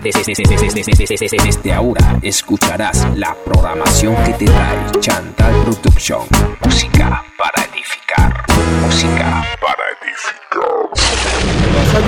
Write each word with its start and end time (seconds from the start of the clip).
Desde 0.00 1.72
ahora 1.72 2.18
escucharás 2.22 3.06
la 3.16 3.36
programación 3.44 4.14
que 4.24 4.32
te 4.32 4.44
trae 4.46 4.90
Chantal 5.00 5.54
Production. 5.64 6.22
Música 6.64 7.22
para 7.38 7.64
edificar. 7.66 8.44
Música 8.82 9.44
para 9.60 9.84
edificar. 10.00 10.32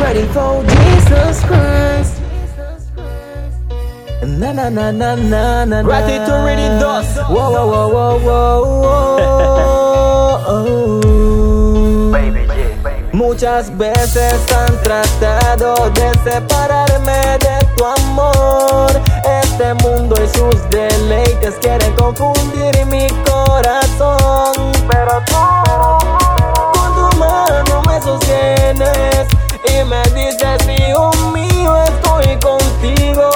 ready 0.00 0.26
for 0.32 0.64
Jesus 0.64 1.44
Christ. 1.44 2.20
Na 4.22 4.52
na 4.52 4.68
na 4.70 4.90
na 4.90 5.14
na 5.14 5.64
na. 5.64 5.82
Ready 5.82 6.18
to 6.26 6.32
read 6.46 6.58
it 6.58 6.80
dos. 6.80 7.06
Whoa 7.28 7.50
whoa 7.50 7.66
whoa 7.66 8.18
whoa 8.18 8.18
whoa. 8.18 8.94
Muchas 13.12 13.76
veces 13.76 14.34
han 14.52 14.82
tratado 14.82 15.90
de 15.90 16.12
separarme 16.24 17.38
de 17.38 17.63
tu 17.76 17.84
amor. 17.84 18.90
Este 19.42 19.74
mundo 19.74 20.14
y 20.22 20.28
sus 20.36 20.70
deleites 20.70 21.54
quieren 21.60 21.92
confundir 21.94 22.84
mi 22.86 23.08
corazón. 23.24 24.72
Pero 24.88 25.22
tú, 25.26 25.34
con 26.74 26.94
tu 26.94 27.16
mano 27.16 27.82
me 27.82 28.00
sostienes 28.00 29.26
y 29.68 29.84
me 29.84 30.02
dices, 30.14 30.68
hijo 30.68 31.10
mío, 31.32 31.76
estoy 31.76 32.38
contigo. 32.38 33.30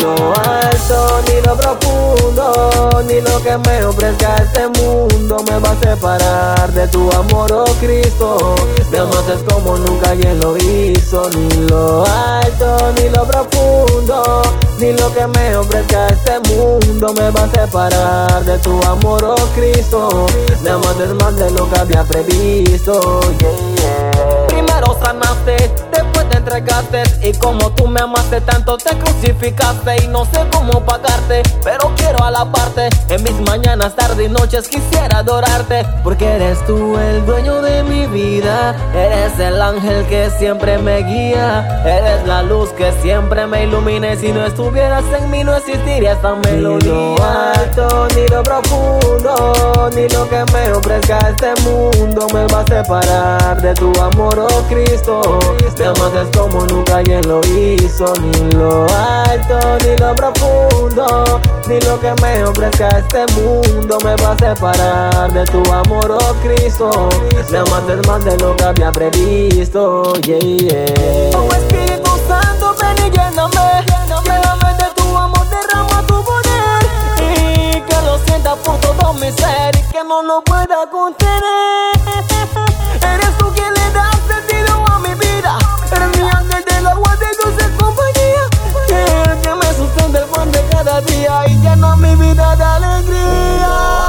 Lo 0.00 0.32
alto, 0.34 1.20
ni 1.28 1.40
lo 1.42 1.56
profundo, 1.56 3.02
ni 3.06 3.20
lo 3.20 3.40
que 3.42 3.56
me 3.58 3.84
ofrezca 3.84 4.36
este 4.36 4.68
mundo 4.68 5.36
me 5.48 5.58
va 5.58 5.70
a 5.70 5.80
separar 5.80 6.72
de 6.72 6.88
tu 6.88 7.10
amor, 7.12 7.52
oh 7.52 7.64
Cristo. 7.80 8.54
Me 8.90 8.98
amas 8.98 9.24
como 9.48 9.76
nunca 9.78 10.10
alguien 10.10 10.40
lo 10.40 10.56
hizo, 10.56 11.28
ni 11.30 11.48
lo 11.68 12.04
alto, 12.06 12.92
ni 12.96 13.08
lo 13.10 13.24
profundo, 13.24 14.42
ni 14.78 14.92
lo 14.92 15.12
que 15.12 15.26
me 15.26 15.56
ofrezca 15.56 16.08
este 16.08 16.40
mundo 16.48 17.12
me 17.14 17.30
va 17.30 17.44
a 17.44 17.50
separar 17.50 18.44
de 18.44 18.58
tu 18.58 18.82
amor, 18.84 19.24
oh 19.24 19.48
Cristo. 19.54 20.26
Me 20.62 20.70
amaste 20.70 21.06
más 21.14 21.36
de 21.36 21.50
lo 21.50 21.68
que 21.70 21.78
había 21.78 22.04
previsto. 22.04 23.20
Primero 24.48 24.96
sanaste, 25.00 25.56
después 25.92 26.09
te 26.30 26.36
entregaste 26.38 27.02
Y 27.22 27.32
como 27.34 27.70
tú 27.72 27.86
me 27.86 28.00
amaste 28.00 28.40
tanto 28.40 28.78
te 28.78 28.96
crucificaste 28.96 30.04
Y 30.04 30.08
no 30.08 30.24
sé 30.24 30.46
cómo 30.52 30.80
pagarte, 30.84 31.42
pero 31.62 31.92
quiero 31.96 32.22
alabarte 32.24 32.88
En 33.08 33.22
mis 33.22 33.38
mañanas, 33.40 33.94
tardes 33.94 34.26
y 34.26 34.32
noches 34.32 34.68
quisiera 34.68 35.18
adorarte 35.18 35.84
Porque 36.02 36.24
eres 36.24 36.64
tú 36.66 36.96
el 36.98 37.26
dueño 37.26 37.60
de 37.60 37.82
mi 37.82 38.06
vida 38.06 38.74
Eres 38.94 39.38
el 39.38 39.60
ángel 39.60 40.06
que 40.06 40.30
siempre 40.38 40.78
me 40.78 41.02
guía 41.02 41.82
Eres 41.84 42.26
la 42.26 42.42
luz 42.42 42.70
que 42.70 42.92
siempre 43.02 43.46
me 43.46 43.64
ilumina 43.64 44.14
Y 44.14 44.18
si 44.18 44.32
no 44.32 44.44
estuvieras 44.46 45.04
en 45.18 45.30
mí 45.30 45.44
no 45.44 45.54
existiría 45.54 46.12
esta 46.12 46.34
Ni 46.36 46.60
lo 46.60 46.76
melodía 46.76 47.52
alto, 47.52 48.08
ni 48.14 48.26
lo 48.28 48.42
profundo, 48.42 49.90
ni 49.94 50.08
lo 50.08 50.28
que 50.28 50.44
me 50.52 50.72
ofrezca 50.72 51.18
este 51.28 51.54
mundo 51.62 52.26
me 52.32 52.46
va 52.46 52.60
a 52.60 52.66
separar 52.66 53.60
de 53.60 53.74
tu 53.74 53.92
amor, 54.00 54.38
oh 54.38 54.62
Cristo. 54.68 55.20
Amas 56.20 56.36
como 56.36 56.66
nunca 56.66 56.98
alguien 56.98 57.26
lo 57.26 57.40
hizo, 57.40 58.12
ni 58.20 58.52
lo 58.52 58.86
alto, 58.88 59.58
ni 59.84 59.96
lo 59.96 60.14
profundo, 60.14 61.40
ni 61.66 61.80
lo 61.80 62.00
que 62.00 62.12
me 62.22 62.44
ofrezca 62.44 62.88
este 62.88 63.26
mundo 63.34 63.98
me 64.04 64.14
va 64.16 64.32
a 64.32 64.38
separar 64.38 65.32
de 65.32 65.44
tu 65.46 65.72
amor, 65.72 66.10
oh 66.10 66.34
Cristo. 66.42 67.08
Me 67.50 67.58
amas 67.58 68.06
más 68.06 68.24
de 68.24 68.36
lo 68.38 68.56
que 68.56 68.64
había 68.64 68.92
previsto, 68.92 70.14
yeah, 70.22 70.38
yeah. 70.38 71.30
Oh 71.36 71.52
Espíritu 71.54 72.10
Santo, 72.28 72.74
ven 72.80 73.06
y 73.06 73.10
lléname, 73.10 73.84
lléname 73.86 74.74
de 74.74 74.94
tu 74.94 75.16
amor, 75.16 75.46
derrama 75.48 76.06
tu 76.06 76.22
poder 76.22 76.82
y 77.18 77.80
que 77.80 77.96
lo 78.04 78.18
sienta 78.26 78.56
por 78.56 78.78
todo 78.78 79.12
mi 79.14 79.30
ser 79.32 79.76
y 79.76 79.92
que 79.92 80.04
no 80.04 80.22
lo 80.22 80.42
pueda 80.42 80.88
contener. 80.90 82.29
De 90.90 91.12
día 91.12 91.44
y 91.46 91.56
llena 91.58 91.96
mi 91.96 92.14
vida 92.16 92.56
de 92.56 92.64
alegría. 92.64 94.00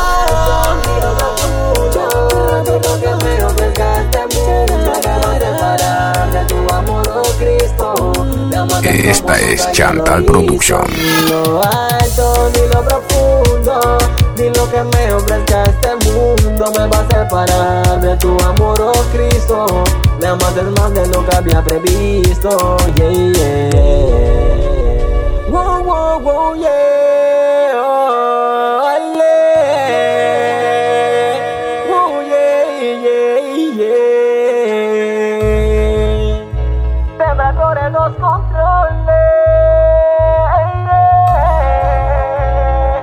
Esta 8.84 9.40
es 9.40 9.72
Chantal 9.72 10.24
Production. 10.24 10.82
Lo 11.28 11.62
alto, 11.64 12.52
ni 12.54 12.74
lo 12.74 12.82
profundo, 12.84 13.98
ni 14.38 14.50
lo 14.50 14.70
que 14.72 14.84
me 14.84 15.14
ofrezca 15.14 15.64
este 15.64 16.10
mundo 16.10 16.72
me 16.78 16.88
va 16.88 17.00
a 17.00 17.08
separar 17.10 18.02
de 18.02 18.16
tu 18.18 18.40
amor, 18.40 18.82
oh 18.82 19.04
Cristo. 19.12 19.84
Me 20.20 20.28
amaste 20.28 20.62
más 20.64 20.94
de 20.94 21.08
lo 21.08 21.26
que 21.26 21.36
había 21.36 21.64
previsto, 21.64 22.78
yeah, 22.96 23.12
yeah. 23.34 24.81
Wow, 25.52 25.84
wow, 25.84 26.18
wow, 26.20 26.54
yeah. 26.54 27.74
Oh, 27.76 28.88
ale. 28.96 29.36
Wow, 31.90 32.22
yeah, 32.22 32.64
yeah, 33.06 33.40
yeah. 33.76 34.08
Quebradores 37.18 37.92
los 37.92 38.14
controles. 38.16 39.42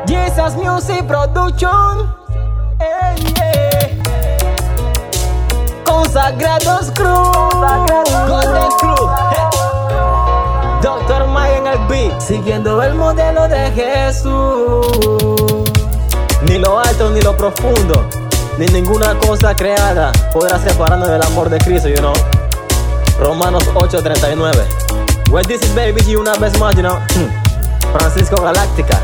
Jesus 0.06 0.56
Music 0.56 1.06
Production. 1.06 2.08
Consagrados 5.84 6.90
Cruz. 6.92 7.30
Golden 8.26 8.70
Cruz. 8.78 9.17
Siguiendo 12.18 12.82
el 12.82 12.94
modelo 12.94 13.48
de 13.48 13.70
Jesús. 13.70 14.86
Ni 16.42 16.58
lo 16.58 16.78
alto 16.78 17.10
ni 17.10 17.22
lo 17.22 17.34
profundo. 17.36 18.06
Ni 18.58 18.66
ninguna 18.66 19.18
cosa 19.18 19.56
creada 19.56 20.12
podrá 20.32 20.58
separarnos 20.58 21.08
del 21.08 21.22
amor 21.22 21.48
de 21.48 21.58
Cristo, 21.58 21.88
you 21.88 21.96
know. 21.96 22.12
Romanos 23.18 23.64
8:39. 23.74 24.62
Well, 25.30 25.46
this 25.46 25.62
is 25.62 25.74
baby, 25.74 26.02
y 26.06 26.16
una 26.16 26.34
vez 26.34 26.58
más, 26.58 26.74
you 26.76 26.82
know. 26.82 26.96
Hmm. 27.14 27.96
Francisco 27.96 28.42
Galáctica. 28.42 29.00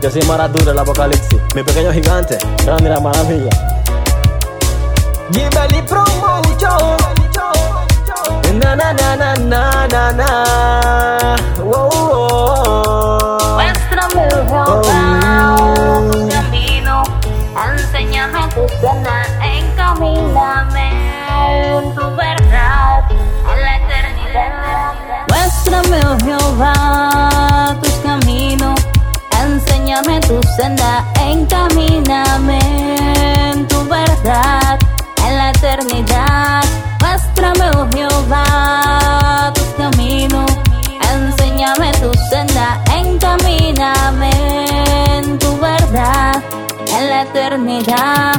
Yo 0.00 0.10
soy 0.10 0.22
Maradura 0.22 0.64
del 0.64 0.78
Apocalipsis. 0.78 1.38
Mi 1.54 1.62
pequeño 1.62 1.92
gigante. 1.92 2.38
Grande 2.64 2.88
la 2.88 3.00
maravilla. 3.00 3.50
Gimbali 5.32 5.82
Promotion. 5.82 6.97
Na 8.54 8.74
na 8.74 8.92
na 8.92 9.14
na 9.16 9.34
na 9.36 9.86
na 9.86 10.02
na. 10.18 10.28
Wow, 11.62 11.88
wow. 11.90 13.56
Muéstrame 13.56 14.24
Jehová 14.48 16.08
tu 16.10 16.18
camino, 16.32 17.02
enséñame 17.54 18.42
tu 18.54 18.62
senda, 18.80 19.16
encamíname 19.44 20.88
en 21.78 21.94
tu 21.94 22.04
verdad, 22.16 23.04
en 23.50 23.58
la 23.64 23.72
eternidad. 23.76 24.92
Muéstrame, 25.28 25.98
oh 26.06 26.16
Jehová, 26.24 27.76
tus 27.82 27.96
caminos, 28.02 28.80
enséñame 29.42 30.20
tu 30.20 30.40
senda, 30.56 31.04
encamíname 31.20 32.58
en 33.50 33.66
tu 33.68 33.78
verdad, 33.88 34.78
en 35.26 35.32
la 35.38 35.50
eternidad. 35.50 36.57
Eternidad. 47.48 48.34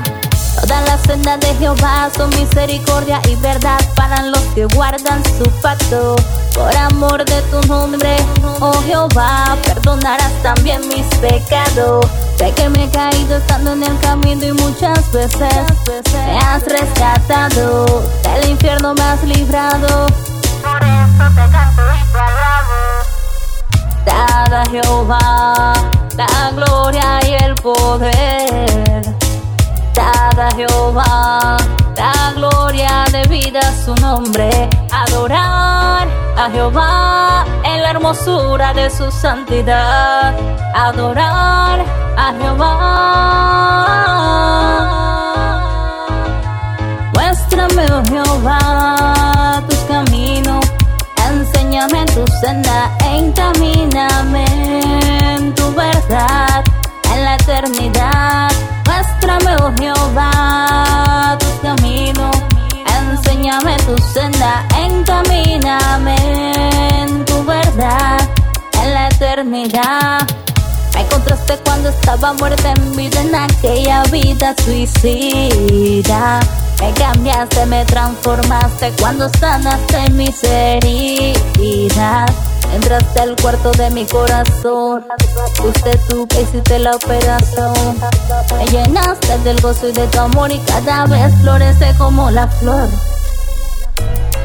Todas 0.61 0.87
las 0.87 1.01
sendas 1.01 1.39
de 1.39 1.53
Jehová 1.55 2.09
son 2.15 2.29
misericordia 2.31 3.19
y 3.27 3.35
verdad 3.37 3.79
para 3.95 4.21
los 4.23 4.41
que 4.53 4.65
guardan 4.65 5.23
su 5.25 5.49
pacto. 5.61 6.15
Por 6.53 6.75
amor 6.75 7.25
de 7.25 7.41
tu 7.43 7.61
nombre, 7.67 8.17
oh 8.59 8.81
Jehová, 8.85 9.57
perdonarás 9.63 10.33
también 10.43 10.81
mis 10.89 11.05
pecados. 11.17 12.05
Sé 12.37 12.51
que 12.51 12.69
me 12.69 12.85
he 12.85 12.89
caído 12.89 13.37
estando 13.37 13.73
en 13.73 13.83
el 13.83 13.99
camino 13.99 14.45
y 14.45 14.51
muchas 14.51 15.11
veces 15.11 15.65
me 16.13 16.37
has 16.39 16.63
rescatado. 16.65 18.03
Del 18.23 18.49
infierno 18.49 18.93
me 18.93 19.01
has 19.01 19.23
librado. 19.23 20.07
Por 20.61 20.83
eso 20.83 21.29
te 21.29 21.51
canto 21.51 21.81
y 21.95 22.11
te 22.11 22.19
alabo. 22.19 22.83
Dad 24.05 24.53
a 24.53 24.65
Jehová 24.69 25.98
la 26.15 26.51
gloria 26.55 27.19
y 27.27 27.43
el 27.43 27.55
poder. 27.55 29.03
Dad 29.93 30.39
a 30.39 30.51
Jehová 30.55 31.57
la 31.99 32.31
gloria 32.35 33.05
de 33.11 33.27
vida 33.27 33.59
a 33.59 33.73
su 33.83 33.93
nombre. 33.95 34.69
Adorad 34.91 36.07
a 36.37 36.49
Jehová 36.51 37.45
en 37.63 37.81
la 37.83 37.91
hermosura 37.91 38.73
de 38.73 38.89
su 38.89 39.11
santidad. 39.11 40.33
Adorar 40.73 41.83
a 42.17 42.33
Jehová. 42.39 42.69
Muéstrame, 47.13 47.85
oh 47.91 48.03
Jehová, 48.09 49.61
tus 49.67 49.79
caminos. 49.79 50.65
Enséñame 51.29 52.05
tu 52.05 52.25
senda, 52.41 52.89
encamíname 53.03 54.45
en 56.09 56.63
tu 57.13 57.25
la 57.25 57.35
eternidad. 57.35 58.51
Muéstrame, 58.85 59.55
oh 59.57 59.71
Jehová, 59.79 61.37
tus 61.39 61.59
caminos 61.61 62.35
enséñame 63.11 63.75
tu 63.85 63.97
senda, 64.13 64.65
encamíname 64.77 66.15
en 67.01 67.25
tu 67.25 67.43
verdad, 67.43 68.19
en 68.81 68.93
la 68.93 69.07
eternidad. 69.07 70.27
Me 70.93 71.01
encontraste 71.01 71.57
cuando 71.65 71.89
estaba 71.89 72.33
muerta 72.33 72.71
en 72.71 72.95
vida 72.95 73.21
en 73.21 73.35
aquella 73.35 74.03
vida 74.11 74.55
suicida. 74.63 76.39
Me 76.79 76.93
cambiaste, 76.93 77.65
me 77.65 77.83
transformaste 77.85 78.93
cuando 78.99 79.27
sanaste 79.29 80.09
mis 80.11 80.43
heridas. 80.43 82.31
Entraste 82.73 83.19
al 83.19 83.35
cuarto 83.35 83.71
de 83.71 83.89
mi 83.89 84.05
corazón, 84.05 85.03
fuiste 85.55 85.99
tú 86.07 86.27
que 86.27 86.41
hiciste 86.41 86.79
la 86.79 86.91
operación. 86.95 87.99
Me 88.57 88.65
llenaste 88.67 89.37
del 89.39 89.59
gozo 89.59 89.89
y 89.89 89.91
de 89.91 90.07
tu 90.07 90.19
amor 90.19 90.51
y 90.51 90.59
cada 90.59 91.05
vez 91.05 91.33
florece 91.41 91.95
como 91.97 92.29
la 92.29 92.47
flor. 92.47 92.87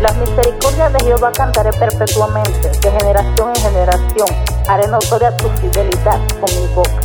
Las 0.01 0.17
misericordias 0.17 0.93
de 0.93 1.05
Jehová 1.05 1.33
cantaré 1.33 1.73
perpetuamente, 1.73 2.69
de 2.69 2.91
generación 2.91 3.51
en 3.55 3.63
generación. 3.63 4.29
Haré 4.69 4.89
notoria 4.89 5.37
tu 5.37 5.49
fidelidad 5.61 6.19
con 6.41 6.61
mi 6.61 6.67
boca. 6.75 7.01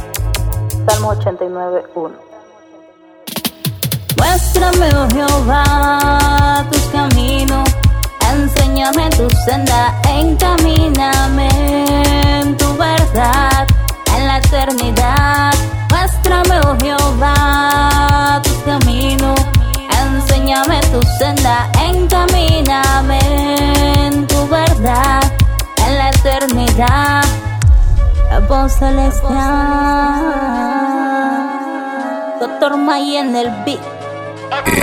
Salmo 0.87 1.09
89, 1.09 1.83
1. 1.95 2.28
Muéstrame, 4.17 4.89
oh 4.95 5.07
Jehová, 5.13 6.65
tus 6.71 6.83
caminos. 6.91 7.69
Enséñame 8.31 9.09
tu 9.11 9.29
senda, 9.45 9.93
encamíname 10.09 11.49
en 12.39 12.57
tu 12.57 12.77
verdad, 12.77 13.67
en 14.17 14.27
la 14.27 14.37
eternidad. 14.37 15.53
Muéstrame, 15.89 16.59
oh 16.67 16.75
Jehová, 16.81 18.41
tus 18.43 18.57
caminos 18.65 19.39
enséñame 20.19 20.79
tu 20.91 21.01
senda, 21.17 21.69
encamíname 21.81 23.19
en 24.05 24.27
tu 24.27 24.47
verdad, 24.47 25.21
en 25.85 25.97
la 25.97 26.09
eternidad, 26.09 27.23
voz 28.47 28.73
celestial. 28.73 29.29
Doctor 32.39 32.77
May 32.77 33.17
en 33.17 33.35
el 33.35 33.49
beat. 33.65 33.98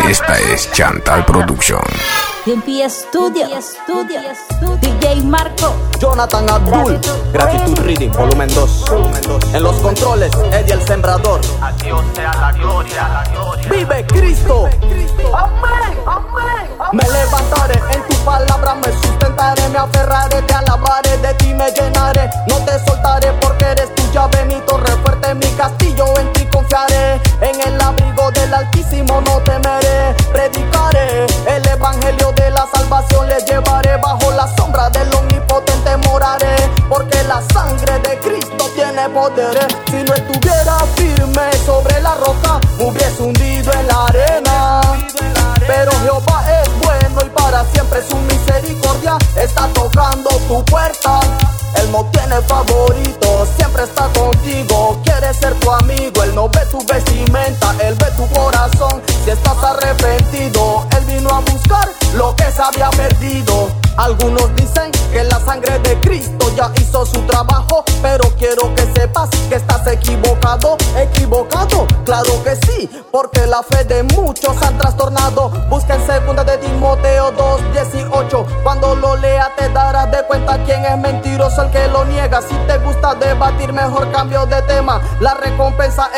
Esta 0.09 0.39
es 0.39 0.71
Chantal 0.73 1.25
Production. 1.25 1.81
DMP 2.45 2.89
Studio, 2.89 3.49
Studio, 3.61 4.21
DJ 4.81 5.25
Marco, 5.25 5.75
Jonathan 5.99 6.49
Abdul, 6.49 7.01
Gratitud 7.33 7.79
Reading, 7.81 8.11
volumen 8.13 8.49
2. 8.55 8.85
En 9.55 9.63
los 9.65 9.75
controles, 9.77 10.33
Eddie 10.53 10.75
el 10.75 10.87
Sembrador. 10.87 11.41
A 11.61 11.73
Dios 11.73 12.01
sea 12.15 12.33
la 12.35 12.53
gloria, 12.53 13.09
la 13.09 13.25
gloria. 13.33 13.69
Vive 13.69 14.07
Cristo. 14.07 14.69
Me 16.93 17.03
levantaré 17.03 17.81
en 17.91 18.03
tu 18.09 18.15
palabra, 18.25 18.75
me 18.77 18.93
sustentaré, 18.93 19.69
me 19.71 19.79
aferraré, 19.79 20.43
te 20.43 20.55
alabaré, 20.55 21.19
de 21.19 21.35
ti 21.35 21.53
me 21.53 21.71
llenaré. 21.73 22.06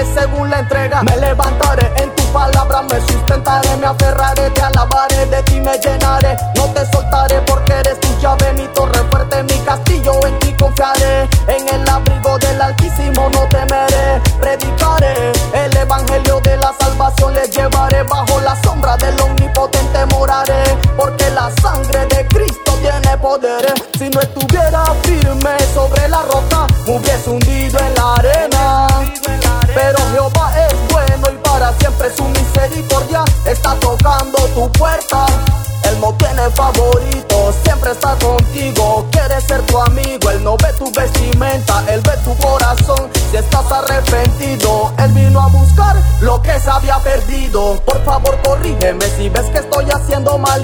Es 0.00 0.08
según 0.14 0.50
la 0.50 0.60
entrega. 0.60 1.02
Me 1.02 1.16
levantaré 1.16 1.92
en 2.02 2.14
tu 2.14 2.24
palabra, 2.32 2.82
me 2.82 3.00
sustentaré, 3.00 3.76
me 3.76 3.86
aferraré, 3.86 4.50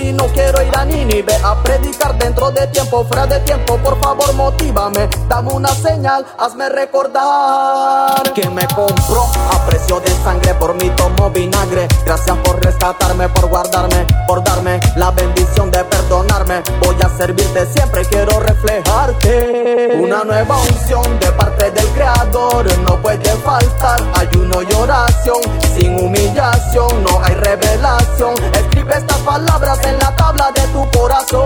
y 0.00 0.12
no 0.12 0.26
quiero 0.26 0.62
ir 0.62 0.76
a 0.76 0.84
Nínive 0.84 1.34
a 1.42 1.54
predicar 1.62 2.18
dentro 2.18 2.50
de 2.50 2.66
tiempo, 2.68 3.04
fuera 3.04 3.26
de 3.26 3.40
tiempo. 3.40 3.76
Por 3.78 3.98
favor, 4.00 4.32
motívame, 4.34 5.08
dame 5.28 5.52
una 5.52 5.68
señal, 5.70 6.24
hazme 6.38 6.68
recordar 6.68 8.32
que 8.34 8.48
me 8.50 8.66
compró 8.68 9.24
a 9.50 9.66
precio 9.66 10.00
de 10.00 10.10
sangre 10.22 10.54
por 10.54 10.74
mi 10.74 10.90
tomo 10.90 11.30
vinagre. 11.30 11.86
Gracias 12.04 12.36
por 12.38 12.62
rescatarme, 12.64 13.28
por 13.28 13.48
guardarme, 13.48 14.06
por 14.26 14.42
darme 14.42 14.80
la 14.96 15.10
bendición 15.10 15.70
de 15.70 15.84
perdonarme. 15.84 16.62
Voy 16.80 16.96
a 17.04 17.08
servirte 17.08 17.66
siempre, 17.66 18.04
quiero 18.06 18.40
reflejarte. 18.40 19.98
Una 20.00 20.24
nueva 20.24 20.58
unción 20.58 21.18
de 21.20 21.32
parte 21.32 21.70
del 21.70 21.86
Creador 21.88 22.66
no 22.78 23.00
puede 23.00 23.30
faltar. 23.36 24.02
Ayuno 24.14 24.62
y 24.62 24.72
oración, 24.74 25.40
sin 25.76 25.98
humillación 25.98 27.04
no 27.04 27.22
hay 27.22 27.34
revelación. 27.34 28.34
Escribe 28.84 28.98
estas 28.98 29.18
palabras 29.20 29.78
en 29.86 29.98
la 29.98 30.14
tabla 30.14 30.50
de 30.54 30.60
tu 30.68 30.98
corazón. 30.98 31.44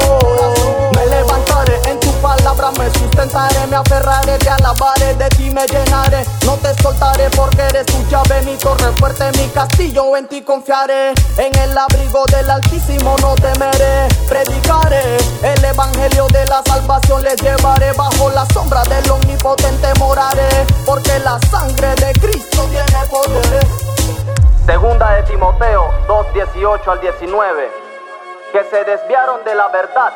Me 0.95 1.07
levantaré 1.07 1.81
en 1.89 2.01
tu 2.01 2.11
palabra, 2.15 2.73
me 2.73 2.91
sustentaré, 2.91 3.67
me 3.69 3.77
aferraré, 3.77 4.39
te 4.39 4.49
alabaré, 4.49 5.15
de 5.15 5.29
ti 5.31 5.51
me 5.51 5.65
llenaré. 5.67 6.25
No 6.45 6.57
te 6.57 6.75
soltaré 6.83 7.31
porque 7.37 7.63
eres 7.63 7.87
tu 7.87 8.05
llave, 8.09 8.43
mi 8.43 8.57
torre 8.57 8.93
fuerte, 8.99 9.31
mi 9.39 9.47
castillo, 9.49 10.17
en 10.17 10.27
ti 10.27 10.43
confiaré. 10.43 11.13
En 11.37 11.57
el 11.59 11.79
abrigo 11.79 12.25
del 12.27 12.51
Altísimo 12.51 13.17
no 13.21 13.35
temeré. 13.37 14.09
Predicaré 14.29 15.19
el 15.43 15.65
evangelio 15.65 16.27
de 16.29 16.45
la 16.47 16.63
salvación, 16.67 17.23
les 17.23 17.41
llevaré 17.41 17.93
bajo 17.93 18.31
la 18.31 18.47
sombra 18.53 18.83
del 18.85 19.09
omnipotente 19.11 19.89
moraré. 19.99 20.67
Porque 20.85 21.19
la 21.21 21.39
sangre 21.51 21.95
de 21.95 22.13
Cristo 22.19 22.69
tiene 22.71 23.07
poder. 23.09 23.98
Segunda 24.69 25.13
de 25.15 25.23
Timoteo 25.23 25.91
2, 26.07 26.35
18 26.35 26.91
al 26.91 27.01
19. 27.01 27.71
que 28.53 28.65
se 28.65 28.85
desviaron 28.85 29.43
de 29.43 29.55
la 29.55 29.69
verdad, 29.69 30.13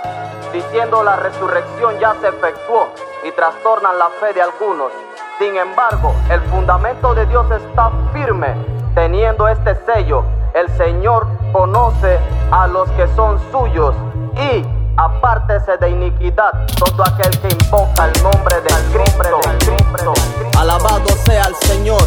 diciendo 0.52 1.02
la 1.02 1.16
resurrección 1.16 1.98
ya 1.98 2.14
se 2.20 2.28
efectuó 2.28 2.88
y 3.24 3.32
trastornan 3.32 3.98
la 3.98 4.10
fe 4.20 4.34
de 4.34 4.42
algunos. 4.42 4.92
Sin 5.38 5.56
embargo, 5.56 6.14
el 6.28 6.42
fundamento 6.50 7.14
de 7.14 7.24
Dios 7.24 7.50
está 7.50 7.90
firme, 8.12 8.54
teniendo 8.94 9.48
este 9.48 9.74
sello. 9.86 10.22
El 10.52 10.68
Señor 10.76 11.26
conoce 11.50 12.18
a 12.50 12.66
los 12.66 12.90
que 12.90 13.08
son 13.16 13.40
suyos 13.50 13.94
y 14.36 14.66
apártese 14.98 15.78
de 15.78 15.88
iniquidad 15.88 16.52
todo 16.78 17.04
aquel 17.04 17.40
que 17.40 17.48
invoca 17.48 18.04
el 18.04 18.22
nombre 18.22 18.60
de 18.60 18.68
Cristo. 18.92 20.12
Alabado 20.58 21.08
sea 21.24 21.44
el 21.44 21.54
Señor. 21.54 22.02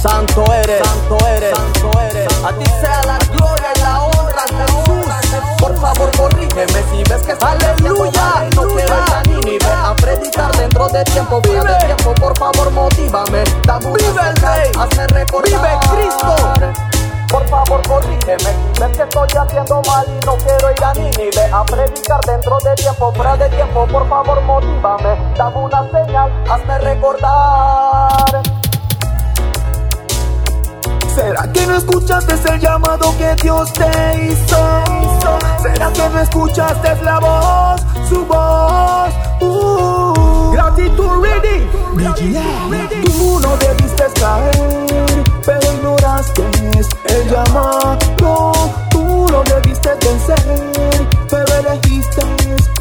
Santo 0.00 0.50
eres, 0.54 0.82
santo 0.82 1.18
eres, 1.26 1.54
santo 1.54 2.00
eres. 2.00 2.26
A 2.42 2.52
ti 2.54 2.64
sea 2.80 3.02
la 3.04 3.18
gloria 3.18 3.68
y 3.76 3.80
la 3.80 4.02
honra, 4.04 4.44
Jesús. 4.48 5.60
Por 5.60 5.78
favor, 5.78 6.10
corrígeme 6.16 6.82
si 6.90 7.02
ves 7.04 7.22
que 7.22 7.32
aleluya. 7.38 8.48
No 8.56 8.62
quiero 8.68 8.94
ir 9.24 9.44
ni 9.44 9.58
ver 9.58 9.72
a 9.72 9.94
predicar 9.96 10.56
dentro 10.56 10.88
de 10.88 11.04
tiempo, 11.04 11.42
fuera 11.42 11.76
de 11.76 11.84
tiempo. 11.84 12.14
Por 12.14 12.38
favor, 12.38 12.70
motívame. 12.70 13.44
Dame 13.66 13.92
Vive 13.92 14.20
el 14.26 14.36
rey, 14.36 14.72
hazme 14.78 15.06
recordar. 15.08 15.50
Vive 15.50 15.78
Cristo. 15.92 16.34
Por 17.28 17.46
favor, 17.48 17.86
corrígeme. 17.86 18.56
Ves 18.80 18.96
que 18.96 19.02
estoy 19.02 19.28
haciendo 19.38 19.82
mal 19.86 20.06
y 20.08 20.24
no 20.24 20.34
quiero 20.38 20.70
ir 20.70 20.82
a 20.82 20.94
Nínive 20.94 21.44
a 21.52 21.62
predicar 21.64 22.20
dentro 22.22 22.58
de 22.64 22.74
tiempo, 22.74 23.12
fuera 23.12 23.36
de 23.36 23.50
tiempo. 23.50 23.86
Por 23.86 24.08
favor, 24.08 24.40
motívame. 24.40 25.34
Dame 25.36 25.56
una 25.56 25.90
señal, 25.90 26.32
hazme 26.48 26.78
recordar. 26.78 28.59
¿Será 31.14 31.42
que 31.52 31.66
no 31.66 31.76
escuchaste 31.76 32.34
el 32.52 32.60
llamado 32.60 33.12
que 33.18 33.34
Dios 33.42 33.72
te 33.72 34.26
hizo? 34.26 35.38
¿Será 35.60 35.92
que 35.92 36.08
no 36.08 36.20
escuchaste 36.20 37.02
la 37.02 37.18
voz, 37.18 37.80
su 38.08 38.24
voz? 38.26 39.12
Uh, 39.40 40.52
gratitud 40.52 41.10
ready. 41.20 41.68
Tú 43.04 43.40
no 43.40 43.56
debiste 43.56 44.04
caer, 44.20 45.24
pero 45.44 45.72
ignoraste 45.72 46.42
el 47.06 47.28
llamado. 47.28 47.98
Tú 48.90 49.26
no 49.30 49.42
debiste 49.42 49.90
vencer, 50.04 51.08
pero 51.28 51.54
elegiste 51.56 52.22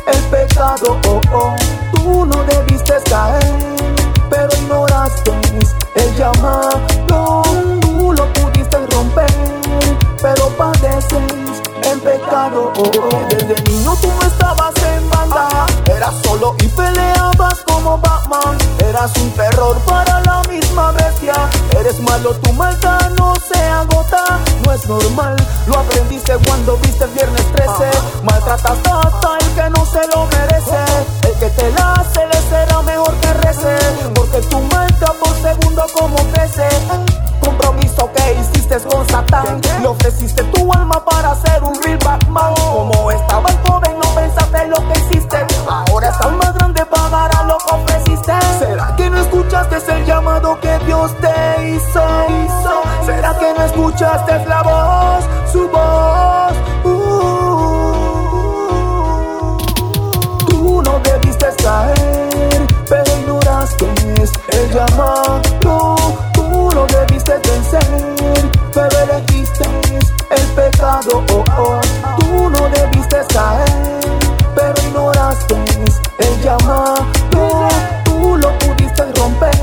el 0.06 0.24
pecado. 0.30 1.00
Oh, 1.08 1.22
oh. 1.34 1.56
Tú 1.94 2.26
no 2.26 2.44
debiste 2.44 2.94
caer, 3.10 3.76
pero 4.30 4.50
ignoraste 4.62 5.32
el 5.96 6.16
llamado 6.16 7.79
Desde 12.10 13.62
niño 13.70 13.96
tú 14.02 14.08
no 14.08 14.28
estabas 14.28 14.74
en 14.84 15.10
banda, 15.12 15.68
eras 15.86 16.16
solo 16.24 16.56
y 16.58 16.68
peleabas 16.70 17.60
como 17.68 18.00
Batman. 18.00 18.58
Eras 18.80 19.16
un 19.18 19.30
terror 19.32 19.78
para 19.86 20.20
la 20.22 20.42
misma 20.50 20.92
bestia. 20.94 21.36
Eres 21.80 22.00
malo, 22.00 22.34
tu 22.42 22.52
maldad 22.54 23.12
no 23.12 23.36
se 23.36 23.60
agota, 23.60 24.40
no 24.66 24.74
es 24.74 24.88
normal. 24.88 25.36
Lo 25.68 25.78
aprendiste 25.78 26.36
cuando 26.48 26.78
viste 26.78 27.04
el 27.04 27.12
viernes 27.12 27.46
13. 27.52 27.70
Maltratas 28.24 28.80
hasta 28.80 29.38
el 29.42 29.54
que 29.54 29.70
no 29.70 29.86
se 29.86 30.08
lo 30.08 30.26
merece. 30.26 30.84
El 31.28 31.34
que 31.38 31.50
te 31.52 31.72
la 31.74 31.94
hace 31.94 32.26
le 32.26 32.42
será 32.50 32.82
mejor 32.82 33.14
que 33.18 33.34
rece, 33.34 33.78
porque 34.16 34.42
tu 34.48 34.60
maldad 34.62 35.14
por 35.22 35.36
segundo 35.42 35.86
como 35.94 36.18
crece 36.32 37.29
compromiso 37.60 38.10
que 38.14 38.34
hiciste 38.40 38.78
con 38.88 39.08
Satán. 39.08 39.60
Le 39.82 39.88
ofreciste 39.88 40.44
tu 40.46 40.72
alma 40.74 41.04
para 41.04 41.36
ser 41.36 41.64
un 41.64 41.76
real 41.84 42.00
Batman. 42.04 42.54
Como 42.56 43.12
estaba 43.12 43.50
el 43.50 43.58
joven, 43.60 44.00
no 44.02 44.16
pensaste 44.16 44.68
lo 44.68 44.78
que 44.88 45.00
hiciste. 45.00 45.38
Ahora 45.68 46.10
estás 46.10 46.32
más 46.34 46.54
grande, 46.54 46.86
pagará 46.86 47.44
lo 47.44 47.58
que 47.58 47.76
ofreciste. 47.76 48.34
¿Será 48.60 48.96
que 48.96 49.10
no 49.10 49.18
escuchaste 49.20 49.78
el 49.94 50.06
llamado 50.06 50.60
que 50.60 50.80
Dios 50.86 51.12
te 51.20 51.70
hizo? 51.70 52.04
¿Será 53.06 53.38
que 53.38 53.54
no 53.58 53.66
escuchaste 53.66 54.46
la 54.46 54.64
voz, 54.64 55.26
su 55.52 55.68
voz? 55.70 56.54
Uh. 56.84 56.90
Tú 60.48 60.82
no 60.82 61.00
debiste 61.00 61.48
caer, 61.64 62.68
pero 62.88 63.18
ignoraste 63.18 63.86
el 64.52 64.72
llamado 64.72 65.50
no 66.80 66.86
debiste 66.88 67.09
vencer, 67.38 67.86
pero 68.74 69.00
elegiste 69.00 69.66
el 70.30 70.48
pecado. 70.56 71.24
Oh, 71.32 71.44
oh. 71.58 71.82
Tú 72.20 72.50
no 72.50 72.70
debiste 72.70 73.18
caer, 73.34 73.70
pero 74.56 74.74
ignoraste 74.88 75.56
el 76.20 76.42
llamado. 76.42 77.06
Tú 78.06 78.38
lo 78.38 78.58
pudiste 78.60 79.04
romper, 79.14 79.56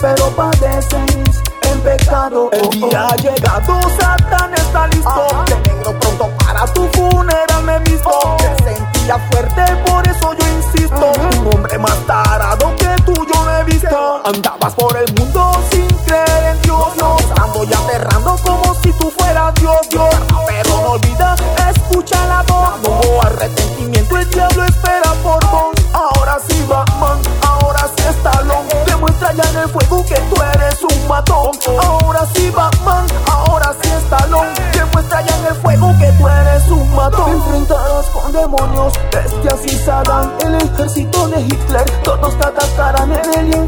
pero 0.00 0.28
padeces 0.30 1.42
el 1.62 1.78
pecado. 1.80 2.50
El 2.52 2.68
día 2.70 3.08
ha 3.08 3.16
llegado, 3.16 3.80
Satán 3.98 4.54
está 4.54 4.86
listo. 4.88 5.26
De 5.46 5.70
negro 5.70 5.98
pronto 6.00 6.30
para 6.38 6.66
tu 6.72 6.86
funeral 6.88 7.62
me 7.64 7.76
he 7.76 7.78
visto. 7.80 8.10
Te 8.38 8.64
sentía 8.64 9.18
fuerte, 9.30 9.62
por 9.86 10.06
eso 10.06 10.34
yo 10.34 10.46
insisto. 10.56 11.12
Un 11.40 11.54
hombre 11.54 11.78
más 11.78 11.96
tarado 12.06 12.74
que 12.76 12.88
tú 13.04 13.14
yo 13.14 13.44
no 13.44 13.58
he 13.58 13.64
visto. 13.64 14.22
Andabas 14.24 14.74
por 14.74 14.96
el 14.96 15.13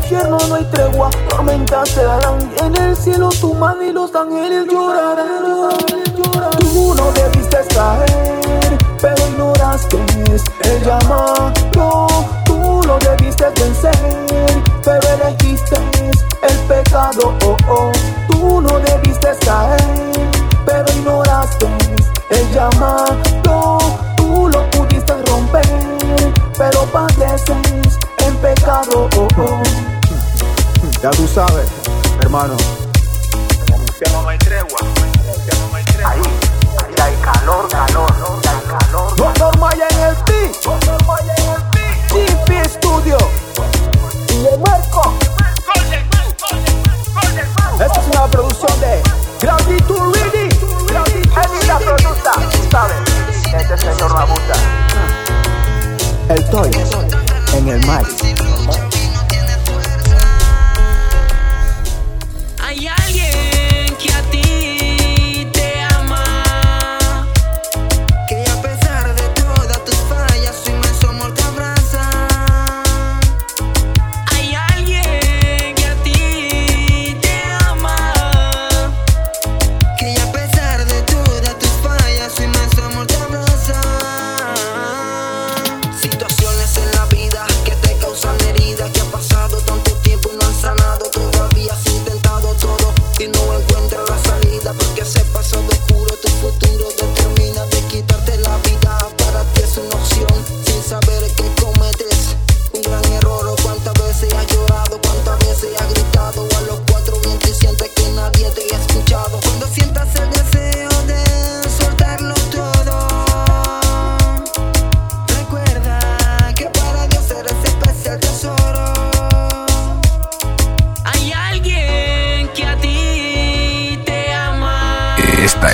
infierno 0.06 0.38
no 0.48 0.54
hay 0.54 0.64
tregua, 0.66 1.10
tormentas 1.28 1.92
te 1.92 2.02
darán. 2.04 2.38
En 2.62 2.76
el 2.76 2.96
cielo 2.96 3.28
tu 3.40 3.54
madre 3.54 3.88
y 3.88 3.92
los 3.92 4.14
ángeles 4.14 4.66
llorarán. 4.70 5.26
Tú 6.14 6.94
no 6.94 7.10
debiste 7.10 7.58
caer, 7.74 8.25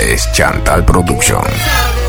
Es 0.01 0.31
Chantal 0.33 0.85
Production. 0.85 2.02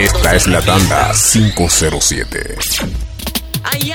Esta 0.00 0.34
es 0.34 0.46
la 0.46 0.62
tanda 0.62 1.12
507. 1.12 2.56
Hay 3.64 3.92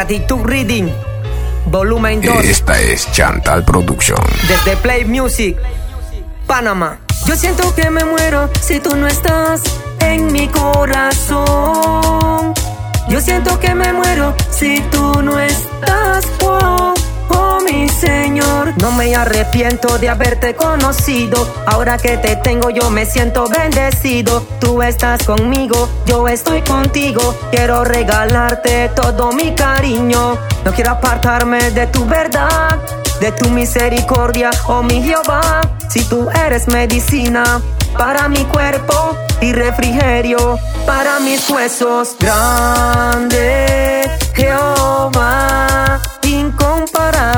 Gratitud 0.00 0.40
Reading, 0.46 0.88
volumen 1.66 2.22
2, 2.22 2.42
Esta 2.46 2.80
es 2.80 3.12
Chantal 3.12 3.62
Production. 3.66 4.16
desde 4.48 4.74
Play 4.78 5.04
Music, 5.04 5.58
Panamá. 6.46 7.00
Yo 7.26 7.36
siento 7.36 7.74
que 7.74 7.90
me 7.90 8.02
muero 8.06 8.48
si 8.62 8.80
tú 8.80 8.96
no 8.96 9.06
estás 9.06 9.60
en 10.00 10.32
mi 10.32 10.48
corazón. 10.48 11.44
Yo 13.10 13.20
siento 13.20 13.60
que 13.60 13.74
me 13.74 13.92
muero 13.92 14.34
si 14.48 14.80
tú 14.90 15.20
no 15.20 15.38
estás. 15.38 16.24
No 18.78 18.92
me 18.92 19.14
arrepiento 19.14 19.98
de 19.98 20.08
haberte 20.08 20.54
conocido. 20.54 21.46
Ahora 21.66 21.98
que 21.98 22.16
te 22.18 22.36
tengo, 22.36 22.70
yo 22.70 22.90
me 22.90 23.04
siento 23.04 23.46
bendecido. 23.48 24.42
Tú 24.60 24.82
estás 24.82 25.24
conmigo, 25.24 25.88
yo 26.06 26.28
estoy 26.28 26.62
contigo. 26.62 27.34
Quiero 27.50 27.84
regalarte 27.84 28.90
todo 28.94 29.32
mi 29.32 29.54
cariño. 29.54 30.36
No 30.64 30.72
quiero 30.72 30.92
apartarme 30.92 31.70
de 31.70 31.86
tu 31.88 32.04
verdad 32.06 32.78
de 33.20 33.32
tu 33.32 33.50
misericordia, 33.50 34.50
oh 34.66 34.82
mi 34.82 35.02
Jehová. 35.02 35.60
Si 35.88 36.02
tú 36.04 36.28
eres 36.30 36.66
medicina 36.68 37.60
para 37.96 38.28
mi 38.28 38.44
cuerpo 38.44 39.16
y 39.40 39.52
refrigerio 39.52 40.58
para 40.86 41.20
mis 41.20 41.48
huesos. 41.50 42.16
Grande 42.18 44.10
Jehová, 44.34 45.49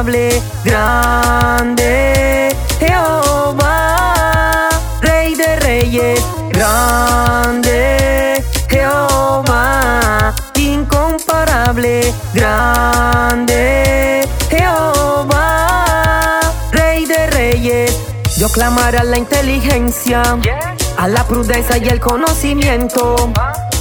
incomparable, 0.03 0.43
grande. 0.65 2.57
Jehová, 2.81 4.69
Rey 5.01 5.35
de 5.35 5.57
Reyes, 5.57 6.21
grande. 6.51 8.43
Jehová, 8.69 10.35
incomparable, 10.57 12.13
grande. 12.35 14.29
Jehová, 14.51 16.41
Rey 16.73 17.07
de 17.07 17.27
Reyes. 17.29 17.97
Yo 18.37 18.49
clamaré 18.49 18.99
a 18.99 19.05
la 19.05 19.19
inteligencia, 19.19 20.23
a 20.97 21.09
la 21.09 21.25
prudencia 21.25 21.79
y 21.79 21.89
el 21.89 22.01
conocimiento, 22.01 23.31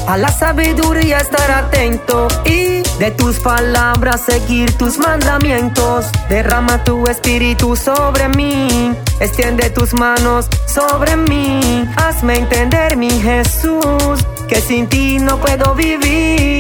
a 0.08 0.18
la 0.18 0.30
sabiduría 0.30 1.20
estar 1.20 1.52
atento 1.52 2.28
y 2.46 2.82
de 3.00 3.12
tus 3.12 3.40
palabras 3.40 4.22
seguir 4.22 4.78
tus 4.78 4.98
mandamientos. 4.98 6.06
Derrama 6.30 6.84
tu 6.84 7.08
espíritu 7.08 7.76
sobre 7.76 8.30
mí, 8.30 8.94
extiende 9.20 9.70
tus 9.70 9.94
manos 9.94 10.48
sobre 10.68 11.16
mí. 11.16 11.88
Hazme 11.98 12.36
entender, 12.38 12.98
mi 12.98 13.10
Jesús, 13.10 14.26
que 14.48 14.62
sin 14.62 14.88
ti 14.88 15.18
no 15.20 15.38
puedo 15.38 15.74
vivir. 15.76 16.51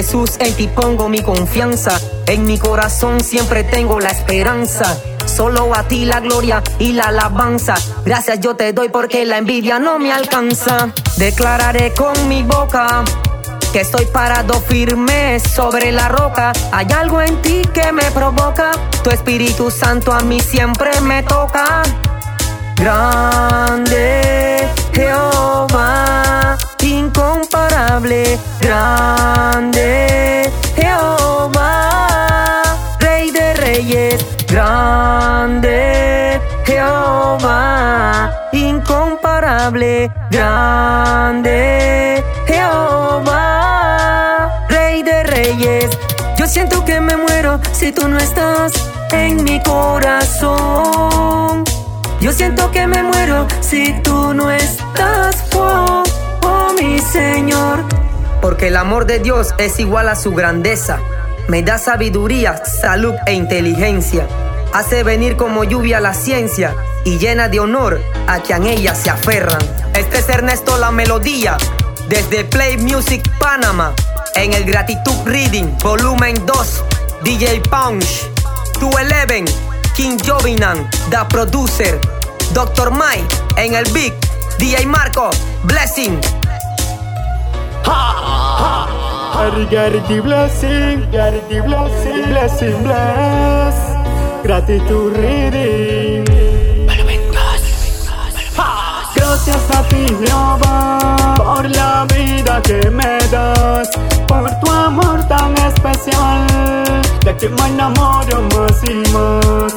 Jesús, 0.00 0.30
en 0.38 0.54
ti 0.54 0.66
pongo 0.66 1.10
mi 1.10 1.20
confianza, 1.20 2.00
en 2.24 2.46
mi 2.46 2.58
corazón 2.58 3.22
siempre 3.22 3.64
tengo 3.64 4.00
la 4.00 4.08
esperanza. 4.08 4.96
Solo 5.26 5.74
a 5.74 5.82
ti 5.88 6.06
la 6.06 6.20
gloria 6.20 6.62
y 6.78 6.92
la 6.94 7.08
alabanza. 7.08 7.74
Gracias 8.02 8.40
yo 8.40 8.56
te 8.56 8.72
doy 8.72 8.88
porque 8.88 9.26
la 9.26 9.36
envidia 9.36 9.78
no 9.78 9.98
me 9.98 10.10
alcanza. 10.10 10.88
Declararé 11.18 11.92
con 11.92 12.14
mi 12.28 12.42
boca 12.42 13.04
que 13.74 13.80
estoy 13.80 14.06
parado 14.06 14.58
firme 14.62 15.38
sobre 15.38 15.92
la 15.92 16.08
roca. 16.08 16.54
Hay 16.72 16.86
algo 16.96 17.20
en 17.20 17.42
ti 17.42 17.60
que 17.74 17.92
me 17.92 18.10
provoca. 18.12 18.70
Tu 19.04 19.10
Espíritu 19.10 19.70
Santo 19.70 20.14
a 20.14 20.20
mí 20.20 20.40
siempre 20.40 20.98
me 21.02 21.22
toca. 21.24 21.82
Grande 22.76 24.66
Jehová, 24.94 26.09
incomparable, 27.20 28.40
grande 28.60 30.50
Jehová, 30.74 32.06
Rey 32.98 33.30
de 33.30 33.52
Reyes, 33.54 34.24
grande 34.46 36.40
Jehová, 36.64 38.30
incomparable, 38.52 40.10
grande 40.30 42.24
Jehová, 42.46 43.44
Rey 44.70 45.02
de 45.02 45.22
Reyes. 45.24 45.90
Yo 46.38 46.46
siento 46.46 46.82
que 46.86 47.00
me 47.00 47.18
muero 47.18 47.60
si 47.72 47.92
tú 47.92 48.08
no 48.08 48.16
estás 48.18 48.72
en 49.12 49.44
mi 49.44 49.62
corazón. 49.62 50.54
Yo 52.22 52.32
siento 52.32 52.70
que 52.70 52.86
me 52.86 53.02
muero 53.02 53.46
si 53.60 53.92
tú 54.02 54.32
no 54.32 54.50
estás, 54.50 55.44
oh 55.54 56.02
mi 56.74 56.98
Señor. 56.98 57.84
Porque 58.40 58.68
el 58.68 58.76
amor 58.76 59.06
de 59.06 59.18
Dios 59.18 59.54
es 59.58 59.78
igual 59.78 60.08
a 60.08 60.16
su 60.16 60.32
grandeza. 60.32 60.98
Me 61.48 61.62
da 61.62 61.78
sabiduría, 61.78 62.62
salud 62.64 63.14
e 63.26 63.32
inteligencia. 63.32 64.26
Hace 64.72 65.02
venir 65.02 65.36
como 65.36 65.64
lluvia 65.64 66.00
la 66.00 66.14
ciencia 66.14 66.74
y 67.04 67.18
llena 67.18 67.48
de 67.48 67.60
honor 67.60 68.00
a 68.26 68.40
quien 68.40 68.66
ella 68.66 68.94
se 68.94 69.10
aferran. 69.10 69.60
Este 69.94 70.18
es 70.18 70.28
Ernesto 70.28 70.78
la 70.78 70.90
melodía 70.90 71.56
Desde 72.08 72.44
Play 72.44 72.76
Music 72.78 73.22
Panama, 73.38 73.92
en 74.34 74.52
el 74.52 74.64
Gratitud 74.64 75.14
Reading, 75.24 75.76
volumen 75.82 76.34
2, 76.46 76.84
DJ 77.24 77.60
Punch, 77.70 78.28
211, 78.80 79.52
King 79.96 80.18
Jovinan, 80.24 80.88
The 81.10 81.18
Producer, 81.28 82.00
Dr. 82.52 82.90
Mike, 82.90 83.36
en 83.56 83.74
el 83.74 83.84
Big, 83.92 84.14
DJ 84.58 84.86
Marco, 84.86 85.30
Blessing. 85.64 86.39
Charity 89.70 90.20
blessing, 90.20 91.12
charity 91.12 91.60
blessing, 91.60 92.24
blessing 92.30 92.82
bless. 92.82 93.76
Gratitud 94.42 95.16
reading. 95.16 96.24
Gracias 99.14 99.70
a 99.70 99.82
ti, 99.88 100.06
Jehová, 100.20 101.34
por 101.36 101.70
la 101.70 102.04
vida 102.14 102.60
que 102.62 102.90
me 102.90 103.18
das, 103.30 103.88
por 104.26 104.50
tu 104.60 104.70
amor 104.70 105.24
tan 105.28 105.54
especial, 105.56 106.46
de 107.24 107.36
que 107.36 107.48
me 107.48 107.66
enamoro 107.68 108.42
más 108.54 108.84
y 108.84 108.94
más. 109.12 109.74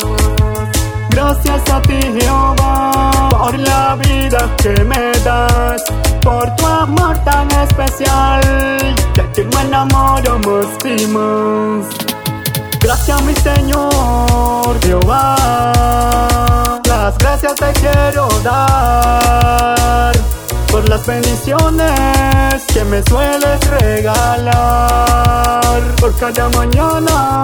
Gracias 1.11 1.69
a 1.71 1.81
ti, 1.81 1.99
Jehová, 2.19 3.29
por 3.29 3.57
la 3.59 3.95
vida 3.95 4.49
que 4.57 4.83
me 4.83 5.11
das, 5.23 5.83
por 6.23 6.55
tu 6.55 6.65
amor 6.65 7.15
tan 7.19 7.32
especial, 7.73 8.41
de 9.15 9.31
que 9.33 9.43
me 9.43 9.61
enamoro 9.61 10.39
más 10.39 10.67
más. 11.07 11.87
Gracias, 12.79 13.21
mi 13.23 13.33
Señor, 13.35 14.79
Jehová. 14.83 16.79
Las 16.87 17.17
gracias 17.17 17.55
te 17.55 17.73
quiero 17.73 18.27
dar 18.43 20.13
por 20.69 20.87
las 20.87 21.05
bendiciones 21.05 22.63
que 22.73 22.83
me 22.83 23.01
sueles 23.03 23.59
regalar. 23.69 25.61
Por 25.99 26.15
cada 26.17 26.49
mañana 26.49 27.43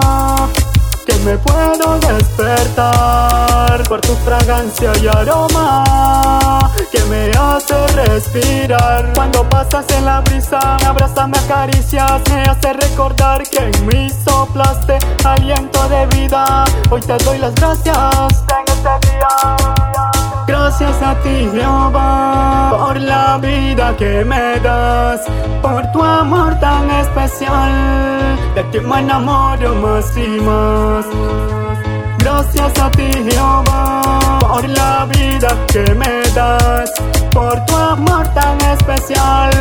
que 1.10 1.15
me 1.19 1.38
puedo 1.38 2.00
despertar 2.00 3.84
por 3.88 4.00
tu 4.02 4.13
fragancia 4.17 4.91
y 5.02 5.08
aroma 5.08 6.72
que 6.91 7.04
me 7.06 7.32
hace 7.32 7.88
respirar. 7.88 9.12
Cuando 9.13 9.48
pasas 9.50 9.86
en 9.91 10.06
la 10.06 10.22
brisa, 10.22 10.60
me 10.82 10.86
abrazas, 10.86 11.28
me 11.28 11.38
acaricias, 11.38 12.22
me 12.30 12.43
hace 12.43 12.74
recordar 12.74 13.43
que 13.43 13.58
en 13.58 13.88
mí 13.88 14.10
soplaste 14.24 15.00
aliento 15.24 15.88
de 15.89 16.06
vida. 16.17 16.65
Hoy 16.89 17.02
te 17.02 17.17
doy 17.17 17.39
las 17.39 17.56
gracias 17.56 17.98
en 17.98 18.74
este 18.74 19.08
día. 19.08 20.18
Gracias 20.49 20.99
a 21.03 21.13
ti, 21.21 21.47
Jehová, 21.53 22.71
por 22.75 22.99
la 22.99 23.38
vida 23.38 23.95
que 23.95 24.25
me 24.25 24.59
das, 24.62 25.21
por 25.62 25.85
tu 25.91 26.01
amor 26.01 26.59
tan 26.59 26.89
especial, 26.89 27.71
de 28.55 28.63
ti 28.71 28.79
me 28.79 28.97
enamoro 28.97 29.75
más 29.75 30.17
y 30.17 30.41
más. 30.41 31.05
Gracias 32.17 32.79
a 32.79 32.89
ti, 32.89 33.12
Jehová, 33.29 34.39
por 34.39 34.67
la 34.67 35.05
vida 35.05 35.49
que 35.71 35.83
me 35.93 36.23
das, 36.33 36.89
por 37.31 37.63
tu 37.65 37.75
amor 37.75 38.27
tan 38.29 38.59
especial, 38.71 39.51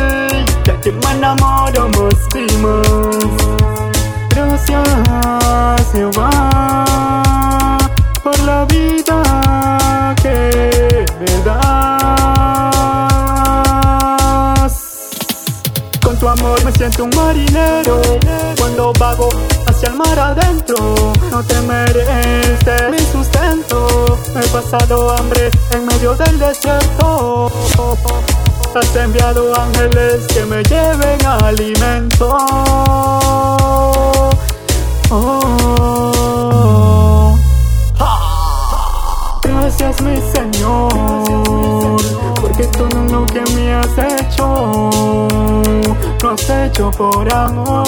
de 0.65 0.73
ti 0.81 0.91
me 0.91 1.11
enamoro 1.11 1.87
más 1.89 2.19
y 2.33 2.47
más. 2.63 3.31
Gracias, 4.31 5.91
Jehová, 5.93 7.77
por 8.23 8.39
la 8.39 8.65
vida 8.65 9.28
marinero 17.39 18.01
cuando 18.57 18.93
vago 18.99 19.29
hacia 19.67 19.89
el 19.89 19.95
mar 19.95 20.19
adentro. 20.19 20.95
No 21.31 21.43
temeré 21.43 22.41
este 22.41 22.89
mi 22.91 22.99
sustento. 22.99 24.17
He 24.35 24.47
pasado 24.49 25.15
hambre 25.17 25.49
en 25.71 25.85
medio 25.85 26.15
del 26.15 26.39
desierto. 26.39 27.51
Has 28.75 28.95
enviado 28.95 29.53
ángeles 29.59 30.27
que 30.27 30.45
me 30.45 30.63
lleven 30.63 31.25
alimento. 31.25 32.37
Oh. 35.11 35.49
Gracias 39.41 40.01
mi 40.01 40.15
Señor, 40.31 42.01
porque 42.59 42.77
todo 42.77 43.03
lo 43.09 43.25
que 43.25 43.41
me 43.55 43.73
has 43.73 43.97
hecho, 43.97 44.89
lo 46.21 46.29
has 46.31 46.49
hecho 46.49 46.91
por 46.91 47.33
amor. 47.33 47.85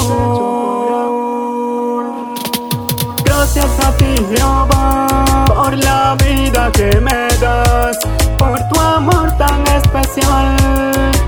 Gracias 3.26 3.80
a 3.86 3.92
ti 3.98 4.16
Jehová, 4.34 5.46
por 5.48 5.78
la 5.78 6.16
vida 6.24 6.72
que 6.72 7.02
me 7.02 7.28
das, 7.42 7.98
por 8.38 8.60
tu 8.70 8.80
amor 8.80 9.30
tan 9.38 9.62
especial, 9.68 10.56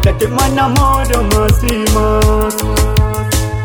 de 0.04 0.18
que 0.18 0.28
me 0.28 0.48
enamoro 0.48 1.24
más 1.24 1.64
y 1.64 1.84
más. 1.94 2.56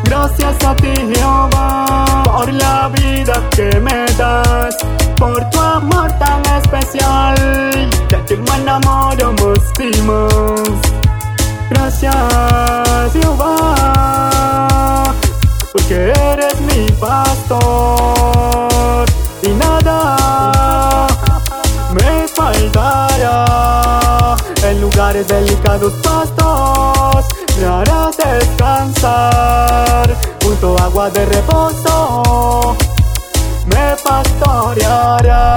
Gracias 0.03 0.65
a 0.65 0.75
ti 0.75 0.93
Jehová, 1.13 2.23
por 2.25 2.51
la 2.51 2.89
vida 2.89 3.41
que 3.51 3.79
me 3.79 4.05
das, 4.17 4.75
por 5.19 5.47
tu 5.49 5.59
amor 5.59 6.09
tan 6.13 6.41
especial, 6.57 7.35
de 8.09 8.17
ti 8.25 8.37
me 8.37 8.55
enamoro 8.55 9.33
más 9.33 9.59
y. 9.77 10.79
Gracias 11.69 13.13
Jehová, 13.13 15.13
porque 15.73 16.13
eres 16.31 16.59
mi 16.61 16.89
pastor 16.93 17.59
y 19.43 19.49
nada 19.49 21.07
me 21.91 22.27
faltará. 22.29 24.37
En 24.63 24.81
lugares 24.81 25.27
delicados 25.27 25.93
pastos 26.03 27.25
me 27.59 27.65
harás 27.65 28.15
descansar 28.17 30.15
junto 30.41 30.77
a 30.77 30.83
agua 30.83 31.09
de 31.09 31.25
reposo 31.25 32.77
me 33.89 33.95
pastorearás. 33.95 35.49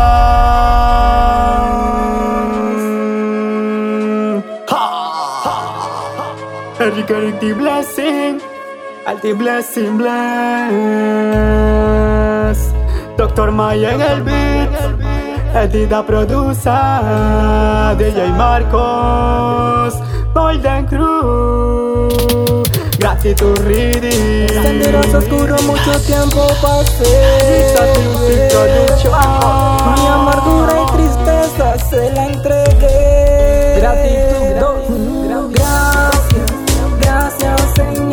Eric, 6.80 7.10
Eric, 7.10 7.40
the 7.40 7.52
blessing, 7.54 8.40
al 9.06 9.20
the 9.20 9.34
blessing 9.34 9.98
bless. 9.98 10.12
Doctor 13.16 13.50
Maya 13.52 13.92
en 13.94 14.00
el 14.00 14.22
beat, 14.22 14.70
Edida 15.54 16.04
produce, 16.04 16.70
DJ 17.98 18.32
Marcos, 18.36 19.94
Golden 20.34 20.86
Crew. 20.86 22.62
Gratitud 23.02 23.58
reading. 23.64 24.46
Senderos 24.62 25.12
oscuro 25.12 25.56
mucho 25.62 26.00
tiempo 26.02 26.46
pasé. 26.62 27.74
Mi 29.96 30.06
amargura 30.06 30.72
y 30.82 30.86
tristeza 30.96 31.76
se 31.90 32.12
la 32.12 32.26
entregué. 32.28 33.74
Gratitud. 33.80 35.52
Gracias, 35.52 36.46
gracias 37.00 37.60
Señor 37.74 38.11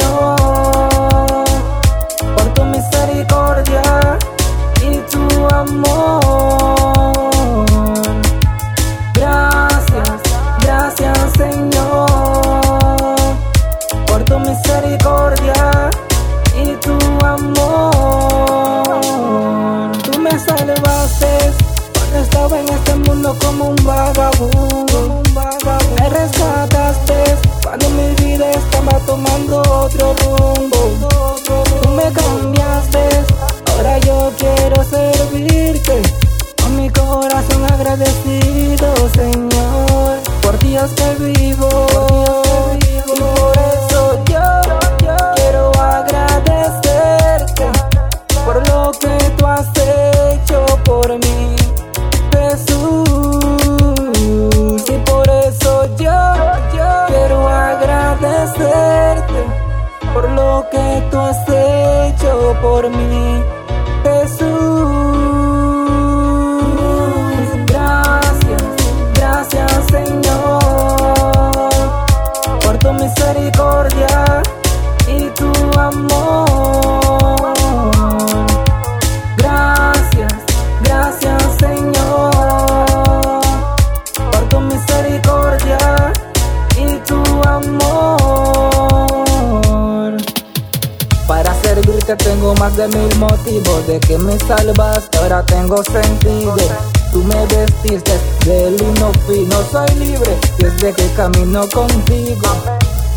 misericordia 14.80 15.90
y 16.56 16.76
tu 16.78 16.98
amor. 17.26 18.82
Tú 20.04 20.20
me 20.20 20.32
salvaste 20.32 21.52
cuando 21.94 22.18
estaba 22.20 22.60
en 22.60 22.70
este 22.70 22.96
mundo 22.96 23.36
como 23.44 23.70
un 23.70 23.76
vagabundo. 23.84 25.22
Me 25.98 26.10
rescataste 26.10 27.14
cuando 27.64 27.90
mi 27.90 28.14
vida 28.24 28.52
estaba 28.52 29.00
tomando 29.06 29.62
otro 29.62 30.16
rumbo. 30.24 31.36
Tú 31.82 31.90
me 31.90 32.12
cambiaste, 32.12 33.26
ahora 33.76 33.98
yo 34.00 34.32
quiero 34.38 34.84
servirte. 34.84 36.02
Con 36.62 36.76
mi 36.76 36.90
corazón 36.90 37.66
agradecido, 37.66 38.94
Señor, 39.16 40.20
por 40.42 40.58
días 40.60 40.92
que 40.92 41.16
vivo. 41.24 41.70
Por 43.20 43.58
eso 43.58 43.59
por 48.52 48.68
lo 48.68 48.92
que 49.00 49.16
tú 49.38 49.46
has 49.46 49.68
hecho 49.78 50.66
por 50.84 51.08
mí, 51.14 51.56
Jesús. 52.34 53.08
Y 54.88 54.98
por 55.10 55.30
eso 55.30 55.86
yo, 55.98 56.20
quiero 56.72 57.48
agradecerte 57.48 59.40
por 60.14 60.32
lo 60.32 60.66
que 60.72 61.04
tú 61.12 61.20
has 61.20 61.38
hecho 61.48 62.56
por 62.60 62.90
mí, 62.90 63.44
Jesús. 64.04 64.48
Gracias, 67.68 68.64
gracias 69.14 69.72
Señor, 69.92 70.60
por 72.64 72.80
tu 72.80 72.94
misericordia 72.94 74.42
y 75.08 75.30
tu 75.40 75.52
amor. 75.80 76.49
Tengo 92.50 92.62
más 92.62 92.78
de 92.78 92.88
mil 92.88 93.16
motivos 93.18 93.88
de 93.88 94.00
que 94.00 94.18
me 94.18 94.38
salvaste, 94.40 95.18
ahora 95.20 95.46
tengo 95.46 95.84
sentido. 95.84 96.56
Tú 97.12 97.24
me 97.24 97.46
vestiste 97.48 98.12
de 98.46 98.72
lino 98.72 99.12
fino, 99.28 99.56
soy 99.72 99.96
libre 100.00 100.38
desde 100.58 100.94
que 100.94 101.08
camino 101.16 101.68
contigo. 101.70 102.48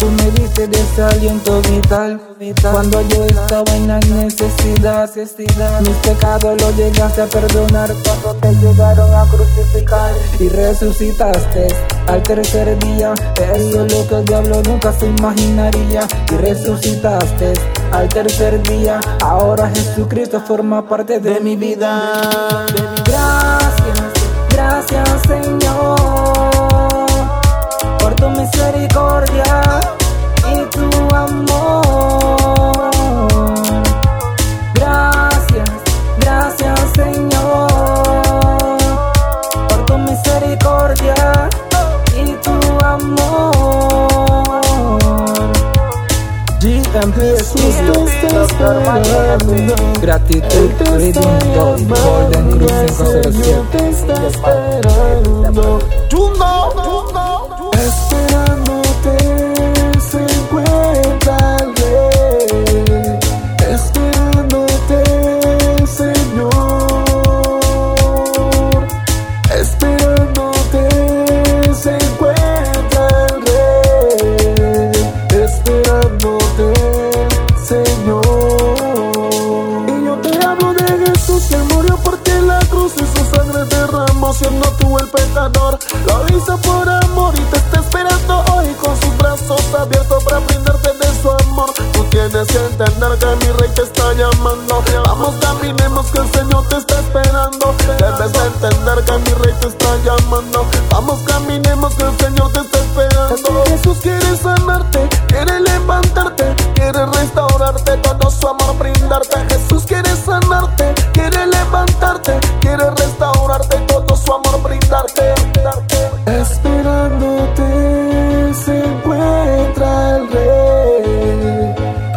Tú 0.03 0.11
me 0.11 0.33
diste 0.33 0.67
de 0.67 0.81
ese 0.81 1.01
aliento 1.01 1.63
vital, 1.63 2.21
cuando 2.61 3.03
yo 3.03 3.25
estaba 3.25 3.77
en 3.77 3.87
la 3.87 4.01
necesidad. 4.01 5.09
Mis 5.15 5.97
pecados 5.99 6.61
los 6.61 6.77
llegaste 6.77 7.23
a 7.23 7.27
perdonar 7.27 7.95
cuando 8.03 8.35
te 8.41 8.53
llegaron 8.53 9.15
a 9.15 9.25
crucificar 9.31 10.13
y 10.41 10.49
resucitaste 10.49 11.69
al 12.09 12.21
tercer 12.25 12.77
día. 12.81 13.15
Eso 13.37 13.87
es 13.87 13.93
lo 13.93 14.09
que 14.09 14.15
el 14.17 14.25
diablo 14.25 14.61
nunca 14.65 14.93
se 14.93 15.07
imaginaría. 15.07 16.09
Y 16.33 16.35
resucitaste 16.35 17.53
al 17.93 18.09
tercer 18.09 18.61
día. 18.65 19.01
Ahora 19.21 19.71
Jesucristo 19.71 20.41
forma 20.41 20.89
parte 20.89 21.21
de 21.21 21.39
mi 21.39 21.55
vida. 21.55 22.67
Gracias, 23.07 24.03
gracias 24.51 25.09
Señor 25.29 26.43
por 28.01 28.15
tu 28.17 28.29
misericordia 28.31 28.92
GMP 47.03 47.37
Studios, 47.43 48.13
gratitud, 50.01 50.71
reading, 50.95 51.52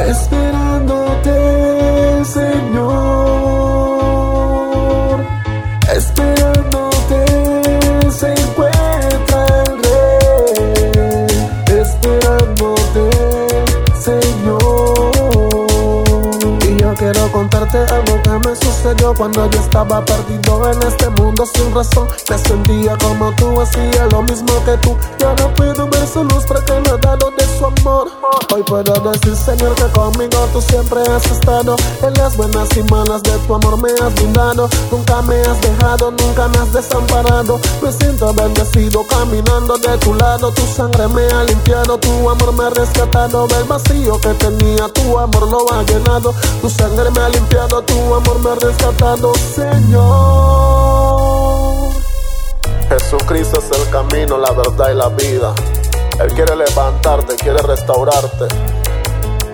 Esperándote, 0.07 1.33
Señor. 2.25 3.25
Esperándote 5.91 7.25
se 8.11 8.31
encuentra 8.33 9.63
el 9.63 9.83
rey. 9.83 11.27
Esperándote, 11.81 13.03
Señor. 13.99 15.11
Y 16.67 16.77
yo 16.77 16.93
quiero 16.93 17.31
contarte 17.31 17.79
algo 17.79 18.21
que 18.21 18.47
me 18.47 18.55
sucedió 18.55 19.13
cuando 19.15 19.49
yo 19.49 19.59
estaba 19.59 20.05
perdido 20.05 20.71
en 20.71 20.83
este 20.83 21.09
mundo 21.09 21.47
sin 21.47 21.73
razón. 21.73 22.07
Me 22.29 22.37
sentía 22.37 22.95
como 22.97 23.31
tú, 23.37 23.59
hacía 23.59 24.05
lo 24.11 24.21
mismo 24.21 24.63
que 24.65 24.77
tú. 24.77 24.95
Y 25.19 25.23
ahora 25.23 25.51
puedo 25.55 25.87
ver 25.87 26.07
su 26.07 26.23
luz 26.23 26.45
porque 26.47 26.73
me 26.73 26.91
ha 26.91 26.97
dado 26.97 27.31
de 27.31 27.43
su 27.57 27.65
amor. 27.65 28.24
Hoy 28.54 28.63
puedo 28.63 28.93
decir, 29.12 29.36
Señor, 29.36 29.76
que 29.76 29.84
conmigo 29.91 30.48
tú 30.54 30.62
siempre 30.62 31.02
has 31.02 31.26
estado. 31.26 31.76
En 32.02 32.13
las 32.13 32.38
buenas 32.38 32.76
y 32.78 32.84
malas 32.84 33.21
de 33.24 33.32
tu 33.39 33.54
amor 33.54 33.78
me 33.82 33.89
has 33.91 34.13
brindado. 34.15 34.69
Nunca 34.91 35.21
me 35.24 35.39
has 35.41 35.62
dejado, 35.62 36.12
nunca 36.12 36.48
me 36.48 36.58
has 36.58 36.71
desamparado. 36.74 37.60
Me 37.82 37.91
siento 37.91 38.34
bendecido 38.34 39.06
caminando 39.08 39.78
de 39.78 39.98
tu 39.98 40.13
lado. 40.13 40.52
Tu 40.52 40.62
sangre 40.67 41.08
me 41.10 41.26
ha 41.28 41.43
limpiado, 41.43 41.98
tu 41.98 42.30
amor 42.30 42.54
me 42.54 42.65
ha 42.65 42.69
rescatado 42.69 43.48
del 43.48 43.63
vacío 43.65 44.19
que 44.21 44.34
tenía. 44.36 44.88
Tu 44.89 45.17
amor 45.17 45.50
lo 45.50 45.74
ha 45.74 45.84
llenado. 45.84 46.34
Tu 46.62 46.69
sangre 46.69 47.12
me 47.12 47.21
ha 47.21 47.30
limpiado, 47.30 47.82
tu 47.84 48.13
amor 48.13 48.39
me 48.39 48.52
ha 48.52 48.56
rescatado, 48.56 49.34
Señor. 49.56 50.76
Jesucristo 52.89 53.60
es 53.60 53.71
el 53.80 53.89
camino, 53.89 54.38
la 54.38 54.52
verdad 54.52 54.91
y 54.91 54.95
la 54.95 55.10
vida. 55.10 55.54
Él 56.19 56.34
quiere 56.34 56.56
levantarte, 56.56 57.36
quiere 57.36 57.62
restaurarte. 57.62 58.47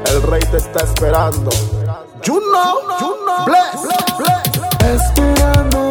El 0.05 0.21
rey 0.23 0.41
te 0.51 0.57
está 0.57 0.83
esperando. 0.83 1.49
You 2.23 2.39
know, 2.39 2.81
you 2.99 3.15
know, 3.25 3.45
bless, 3.45 3.81
bless. 4.17 4.41
Esperándote 4.83 5.90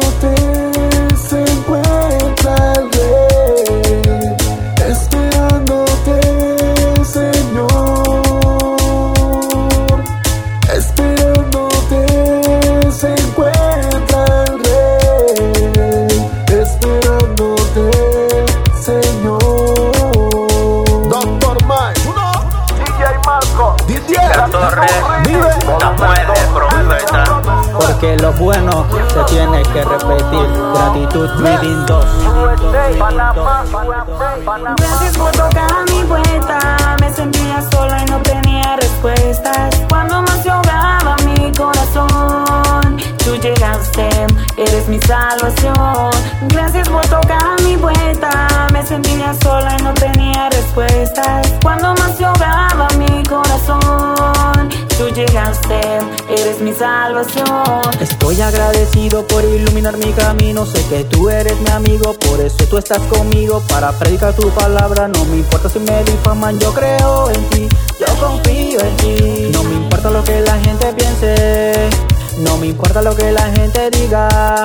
Estoy 58.31 58.45
agradecido 58.45 59.27
por 59.27 59.43
iluminar 59.43 59.97
mi 59.97 60.13
camino. 60.13 60.65
Sé 60.65 60.81
que 60.85 61.03
tú 61.03 61.29
eres 61.29 61.59
mi 61.59 61.69
amigo, 61.69 62.13
por 62.13 62.39
eso 62.39 62.63
tú 62.69 62.77
estás 62.77 63.01
conmigo. 63.07 63.61
Para 63.67 63.91
predicar 63.91 64.33
tu 64.33 64.49
palabra, 64.51 65.09
no 65.09 65.25
me 65.25 65.35
importa 65.39 65.67
si 65.67 65.79
me 65.79 66.01
difaman. 66.05 66.57
Yo 66.57 66.73
creo 66.73 67.29
en 67.29 67.49
ti, 67.49 67.67
yo 67.99 68.05
confío 68.21 68.79
en 68.79 68.95
ti. 68.95 69.49
No 69.51 69.63
me 69.63 69.75
importa 69.75 70.11
lo 70.11 70.23
que 70.23 70.39
la 70.39 70.57
gente 70.59 70.93
piense, 70.93 71.89
no 72.37 72.55
me 72.55 72.67
importa 72.67 73.01
lo 73.01 73.13
que 73.17 73.33
la 73.33 73.51
gente 73.51 73.89
diga. 73.91 74.63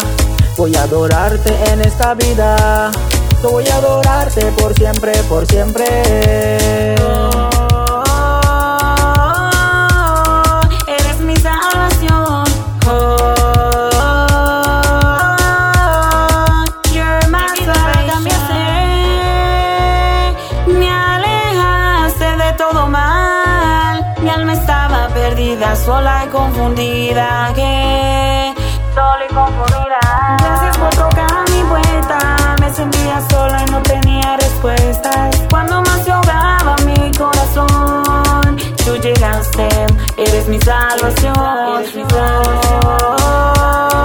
Voy 0.56 0.72
a 0.76 0.84
adorarte 0.84 1.52
en 1.72 1.80
esta 1.80 2.14
vida. 2.14 2.92
Yo 3.42 3.50
voy 3.50 3.66
a 3.66 3.78
adorarte 3.78 4.44
por 4.52 4.74
siempre, 4.74 5.12
por 5.28 5.44
siempre. 5.44 6.94
Que 26.74 28.52
sola 28.92 29.24
y 29.24 29.32
confundida. 29.32 30.00
Gracias 30.40 30.76
por 30.76 30.90
tocar 30.90 31.48
mi 31.50 31.62
puerta. 31.62 32.56
Me 32.60 32.74
sentía 32.74 33.20
sola 33.30 33.62
y 33.66 33.70
no 33.70 33.80
tenía 33.82 34.36
respuestas. 34.36 35.44
Cuando 35.48 35.80
más 35.82 36.02
se 36.02 36.10
ahogaba 36.10 36.74
mi 36.84 37.12
corazón, 37.16 38.56
tú 38.84 38.96
llegaste. 38.96 39.68
Eres 40.16 40.48
mi 40.48 40.58
salvación. 40.60 41.76
Eres 41.78 41.94
mi 41.94 42.04
salvación. 42.10 43.95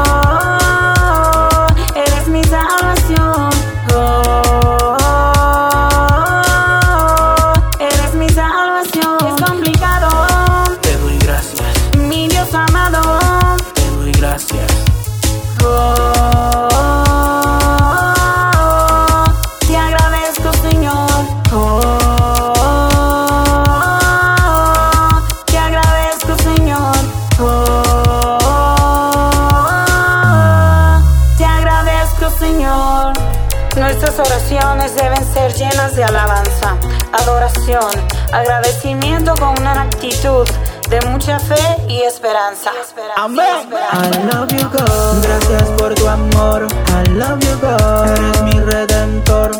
Nuestras 34.12 34.34
oraciones 34.34 34.96
deben 34.96 35.34
ser 35.34 35.54
llenas 35.54 35.96
de 35.96 36.04
alabanza, 36.04 36.76
adoración, 37.14 37.90
agradecimiento 38.34 39.34
con 39.36 39.58
una 39.58 39.84
actitud 39.84 40.46
de 40.90 41.00
mucha 41.08 41.40
fe 41.40 41.56
y 41.88 42.02
esperanza. 42.02 42.72
Amén. 43.16 43.70
I 43.70 44.34
love 44.34 44.50
you, 44.52 44.68
God. 44.70 45.24
Gracias 45.24 45.70
por 45.78 45.96
tu 45.96 46.10
amor. 46.10 46.68
I 46.90 47.08
love 47.12 47.40
you, 47.40 47.58
God. 47.62 48.10
Eres 48.10 48.42
mi 48.42 48.60
redentor. 48.60 49.52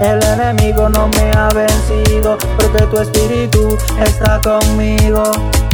El 0.00 0.22
enemigo 0.22 0.88
no 0.88 1.08
me 1.08 1.32
ha 1.32 1.48
vencido 1.48 2.38
porque 2.56 2.84
tu 2.86 2.98
espíritu 2.98 3.76
está 4.00 4.40
conmigo. 4.40 5.24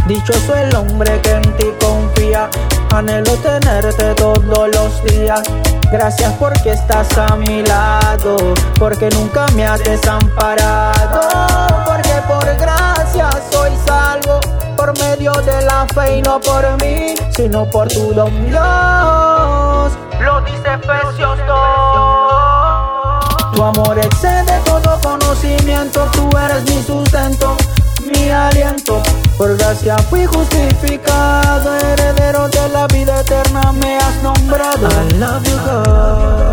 Dichoso 0.07 0.55
el 0.55 0.75
hombre 0.75 1.21
que 1.21 1.31
en 1.31 1.57
ti 1.59 1.67
confía. 1.79 2.49
Anhelo 2.95 3.37
tenerte 3.39 4.15
todos 4.15 4.69
los 4.69 5.05
días. 5.05 5.43
Gracias 5.91 6.33
porque 6.39 6.71
estás 6.71 7.09
a 7.19 7.35
mi 7.35 7.65
lado. 7.65 8.37
Porque 8.79 9.09
nunca 9.11 9.47
me 9.57 9.67
has 9.67 9.83
desamparado. 9.83 11.21
Porque 11.87 12.13
por 12.29 12.45
gracia 12.57 13.31
soy 13.51 13.73
salvo 13.85 14.39
por 14.77 14.97
medio 14.99 15.33
de 15.33 15.63
la 15.63 15.87
fe 15.95 16.19
y 16.19 16.23
no 16.23 16.39
por 16.41 16.65
mí, 16.83 17.15
sino 17.31 17.65
por 17.67 17.89
tu 17.89 18.13
don 18.13 18.33
Dios. 18.47 19.93
Lo 20.21 20.41
dice 20.43 20.75
Efesios 20.75 21.39
2. 21.47 23.55
Tu 23.55 23.63
amor 23.63 23.99
excede 23.99 24.61
todo 24.65 24.99
conocimiento, 25.01 26.07
tú 26.13 26.29
eres 26.37 26.65
mi 26.69 26.83
sustento, 26.83 27.57
mi 28.25 28.31
aliento. 28.31 29.03
Por 29.37 29.57
gracia 29.57 29.99
fui 29.99 30.25
justificado, 30.27 31.75
heredero 31.77 32.49
de 32.49 32.69
la 32.71 32.87
vida 32.87 33.21
eterna 33.21 33.73
me 33.73 33.97
has 33.99 34.23
nombrado. 34.23 34.89
I 34.89 35.11
love 35.19 35.43
you, 35.45 35.59
God. 35.65 36.45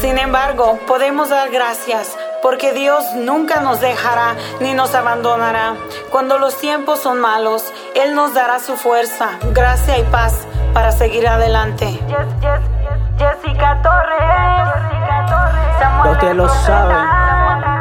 Sin 0.00 0.18
embargo, 0.18 0.78
podemos 0.86 1.30
dar 1.30 1.50
gracias 1.50 2.16
porque 2.42 2.72
Dios 2.72 3.04
nunca 3.14 3.60
nos 3.60 3.80
dejará 3.80 4.34
ni 4.60 4.74
nos 4.74 4.94
abandonará. 4.94 5.76
Cuando 6.10 6.38
los 6.38 6.58
tiempos 6.58 6.98
son 7.00 7.20
malos, 7.20 7.72
Él 7.94 8.16
nos 8.16 8.34
dará 8.34 8.58
su 8.58 8.76
fuerza, 8.76 9.38
gracia 9.52 9.98
y 9.98 10.02
paz 10.04 10.34
para 10.74 10.90
seguir 10.90 11.28
adelante. 11.28 12.00
Jessica 13.16 13.80
Torres. 13.82 14.18
Los 16.04 16.18
que 16.18 16.34
lo 16.34 16.48
saben, 16.48 16.98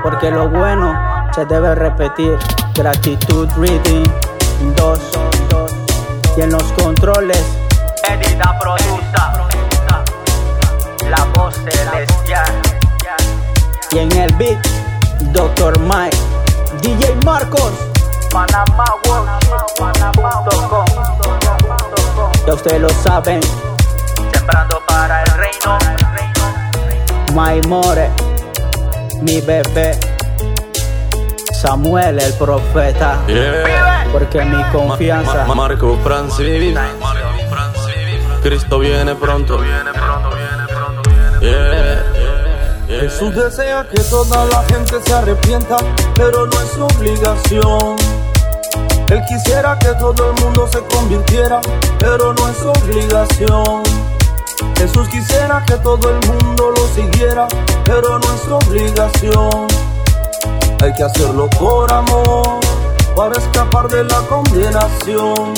porque 0.04 0.30
lo 0.30 0.48
bueno 0.48 1.21
se 1.34 1.46
debe 1.46 1.76
repetir. 1.76 2.38
Gratitud 2.74 3.48
Reading 3.58 4.06
2 4.76 5.00
y 6.38 6.42
en 6.42 6.52
los 6.52 6.64
controles 6.74 7.44
Edita, 8.10 8.58
produza. 8.60 9.34
La 11.10 11.26
voz 11.34 11.56
celestial. 11.56 12.62
y 13.92 14.00
en 14.00 14.12
el 14.14 14.34
beat 14.36 14.66
Dr. 15.34 15.80
Mike, 15.80 16.18
DJ 16.82 17.16
Marcos. 17.26 17.72
Panamá 18.32 18.86
Worship.com. 19.08 20.86
Ya 22.48 22.54
ustedes 22.54 22.82
lo 22.82 22.90
saben, 22.90 23.42
Sembrando 24.34 24.82
para 24.88 25.24
el 25.24 25.32
reino. 25.32 25.78
My 27.34 27.62
More, 27.68 28.10
mi 29.22 29.42
bebé. 29.42 30.11
Samuel 31.62 32.20
el 32.20 32.34
profeta, 32.34 33.20
Yeah. 33.28 34.06
porque 34.12 34.44
mi 34.44 34.64
confianza 34.72 35.46
Ma- 35.46 35.54
Marco 35.56 35.96
Francis. 36.04 36.76
Cristo 38.42 38.80
viene 38.80 39.14
pronto. 39.16 39.60
Yeah. 41.40 42.04
Jesús 42.88 43.36
desea 43.36 43.86
que 43.94 44.02
toda 44.02 44.46
la 44.46 44.64
gente 44.64 45.00
se 45.06 45.14
arrepienta, 45.14 45.78
pero 46.16 46.46
no 46.48 46.62
es 46.62 46.78
obligación. 46.78 47.96
Él 49.10 49.22
quisiera 49.28 49.78
que 49.80 49.90
todo 50.00 50.32
el 50.34 50.42
mundo 50.44 50.68
se 50.72 50.80
convirtiera, 50.96 51.62
pero 52.00 52.34
no 52.34 52.48
es 52.50 52.62
obligación. 52.64 53.84
Jesús 54.78 55.08
quisiera 55.10 55.64
que 55.68 55.76
todo 55.78 56.10
el 56.10 56.28
mundo 56.28 56.74
lo 56.76 56.88
siguiera, 56.96 57.48
pero 57.86 58.18
no 58.20 58.34
es 58.34 58.48
obligación. 58.66 59.68
Hay 60.82 60.92
que 60.94 61.04
hacerlo 61.04 61.48
por 61.60 61.92
amor, 61.94 62.60
para 63.16 63.38
escapar 63.38 63.88
de 63.88 64.04
la 64.04 64.20
condenación. 64.22 65.54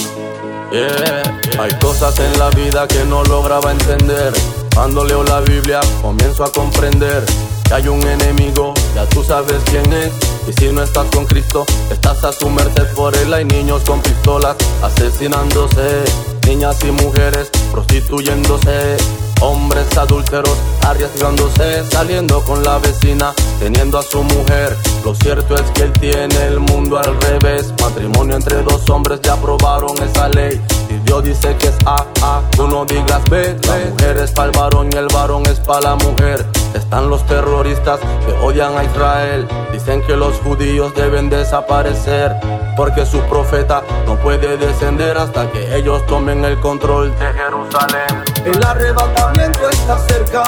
Yeah. 0.69 1.23
Hay 1.59 1.71
cosas 1.79 2.19
en 2.19 2.37
la 2.37 2.49
vida 2.49 2.85
que 2.89 3.05
no 3.05 3.23
lograba 3.23 3.71
entender. 3.71 4.33
Cuando 4.75 5.05
leo 5.05 5.23
la 5.23 5.39
Biblia 5.39 5.79
comienzo 6.01 6.43
a 6.43 6.51
comprender 6.51 7.23
que 7.63 7.73
hay 7.73 7.87
un 7.87 8.05
enemigo, 8.05 8.73
ya 8.95 9.07
tú 9.07 9.23
sabes 9.23 9.61
quién 9.69 9.93
es. 9.93 10.11
Y 10.45 10.51
si 10.59 10.73
no 10.73 10.83
estás 10.83 11.05
con 11.05 11.25
Cristo, 11.25 11.65
estás 11.89 12.23
a 12.25 12.33
su 12.33 12.49
merced 12.49 12.93
por 12.93 13.15
él. 13.15 13.33
Hay 13.33 13.45
niños 13.45 13.83
con 13.83 14.01
pistolas 14.01 14.57
asesinándose, 14.81 16.03
niñas 16.47 16.83
y 16.83 16.91
mujeres 16.91 17.49
prostituyéndose. 17.71 18.97
Hombres 19.43 19.97
adúlteros 19.97 20.57
arriesgándose, 20.87 21.83
saliendo 21.91 22.41
con 22.45 22.63
la 22.63 22.77
vecina, 22.77 23.33
teniendo 23.59 23.97
a 23.97 24.01
su 24.01 24.23
mujer. 24.23 24.77
Lo 25.03 25.13
cierto 25.13 25.55
es 25.55 25.69
que 25.71 25.83
él 25.83 25.91
tiene 25.99 26.45
el 26.47 26.61
mundo 26.61 26.97
al 26.97 27.19
revés. 27.19 27.73
Matrimonio 27.81 28.37
entre 28.37 28.63
dos 28.63 28.89
hombres 28.89 29.19
ya 29.21 29.33
aprobaron 29.33 30.01
esa 30.01 30.29
ley. 30.29 30.61
Dios 31.03 31.23
dice 31.23 31.55
que 31.57 31.67
es 31.67 31.77
A, 31.85 32.05
A, 32.21 32.41
tú 32.51 32.67
no 32.67 32.85
digas 32.85 33.21
B. 33.29 33.57
La 33.67 33.77
mujer 33.89 34.17
es 34.17 34.31
para 34.31 34.49
el 34.49 34.57
varón 34.57 34.89
y 34.91 34.95
el 34.95 35.07
varón 35.07 35.43
es 35.45 35.59
para 35.59 35.81
la 35.81 35.95
mujer. 35.95 36.45
Están 36.73 37.09
los 37.09 37.25
terroristas 37.25 37.99
que 38.25 38.31
odian 38.41 38.75
a 38.77 38.83
Israel. 38.83 39.47
Dicen 39.71 40.01
que 40.03 40.15
los 40.15 40.37
judíos 40.39 40.93
deben 40.95 41.29
desaparecer. 41.29 42.35
Porque 42.75 43.05
su 43.05 43.19
profeta 43.21 43.83
no 44.07 44.15
puede 44.17 44.57
descender 44.57 45.17
hasta 45.17 45.49
que 45.51 45.75
ellos 45.75 46.05
tomen 46.07 46.43
el 46.45 46.59
control 46.59 47.13
de 47.19 47.33
Jerusalén. 47.33 48.23
El 48.45 48.63
arrebatamiento 48.63 49.69
está 49.69 49.99
cerca. 49.99 50.43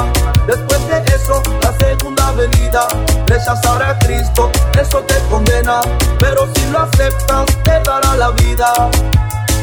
Después 0.48 0.88
de 0.88 1.16
eso, 1.16 1.42
la 1.62 1.72
segunda 1.74 2.32
venida. 2.32 2.88
Rechazar 3.28 3.84
a 3.84 4.00
Cristo, 4.00 4.50
eso 4.80 5.00
te 5.02 5.16
condena. 5.30 5.82
Pero 6.20 6.48
si 6.56 6.72
lo 6.72 6.80
aceptas, 6.80 7.46
te 7.64 7.80
dará 7.84 8.16
la 8.16 8.32
vida. 8.32 8.90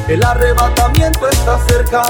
El 0.09 0.25
arrebatamiento 0.25 1.29
está 1.29 1.59
cerca. 1.69 2.03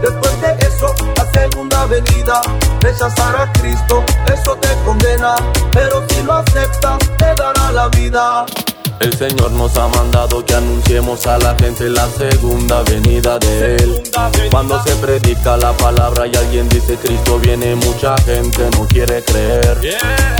Después 0.00 0.40
de 0.40 0.66
eso, 0.66 0.94
la 1.16 1.24
segunda 1.32 1.86
venida. 1.86 2.42
Rechazar 2.80 3.36
a 3.36 3.52
Cristo, 3.54 4.04
eso 4.32 4.56
te 4.56 4.68
condena. 4.84 5.34
Pero 5.72 6.04
si 6.08 6.22
lo 6.22 6.34
aceptas, 6.34 6.98
te 7.16 7.34
dará 7.34 7.72
la 7.72 7.88
vida. 7.88 8.46
El 9.00 9.14
Señor 9.14 9.52
nos 9.52 9.76
ha 9.76 9.86
mandado 9.86 10.44
que 10.44 10.54
anunciemos 10.54 11.24
a 11.28 11.38
la 11.38 11.54
gente 11.54 11.88
la 11.88 12.08
segunda 12.08 12.82
venida 12.82 13.38
de 13.38 13.76
Él. 13.76 14.02
Cuando 14.50 14.82
se 14.82 14.94
predica 14.96 15.56
la 15.56 15.72
palabra 15.72 16.26
y 16.26 16.34
alguien 16.34 16.68
dice 16.68 16.96
Cristo 16.96 17.38
viene, 17.38 17.76
mucha 17.76 18.16
gente 18.18 18.68
no 18.76 18.86
quiere 18.88 19.22
creer. 19.22 19.78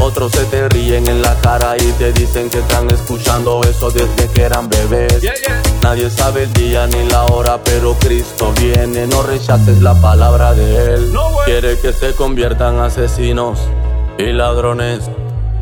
Otros 0.00 0.32
se 0.32 0.44
te 0.46 0.68
ríen 0.70 1.06
en 1.06 1.22
la 1.22 1.36
cara 1.36 1.76
y 1.76 1.92
te 1.92 2.12
dicen 2.12 2.50
que 2.50 2.58
están 2.58 2.90
escuchando 2.90 3.60
eso 3.62 3.90
desde 3.92 4.28
que 4.34 4.42
eran 4.42 4.68
bebés. 4.68 5.22
Nadie 5.80 6.10
sabe 6.10 6.42
el 6.42 6.52
día 6.52 6.88
ni 6.88 7.08
la 7.08 7.26
hora, 7.26 7.60
pero 7.62 7.94
Cristo 8.00 8.52
viene. 8.60 9.06
No 9.06 9.22
rechaces 9.22 9.80
la 9.82 9.94
palabra 10.00 10.54
de 10.54 10.94
Él. 10.94 11.12
Quiere 11.44 11.78
que 11.78 11.92
se 11.92 12.12
conviertan 12.14 12.80
asesinos 12.80 13.60
y 14.18 14.32
ladrones, 14.32 15.08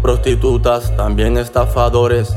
prostitutas, 0.01 0.97
también 0.97 1.37
estafadores 1.37 2.35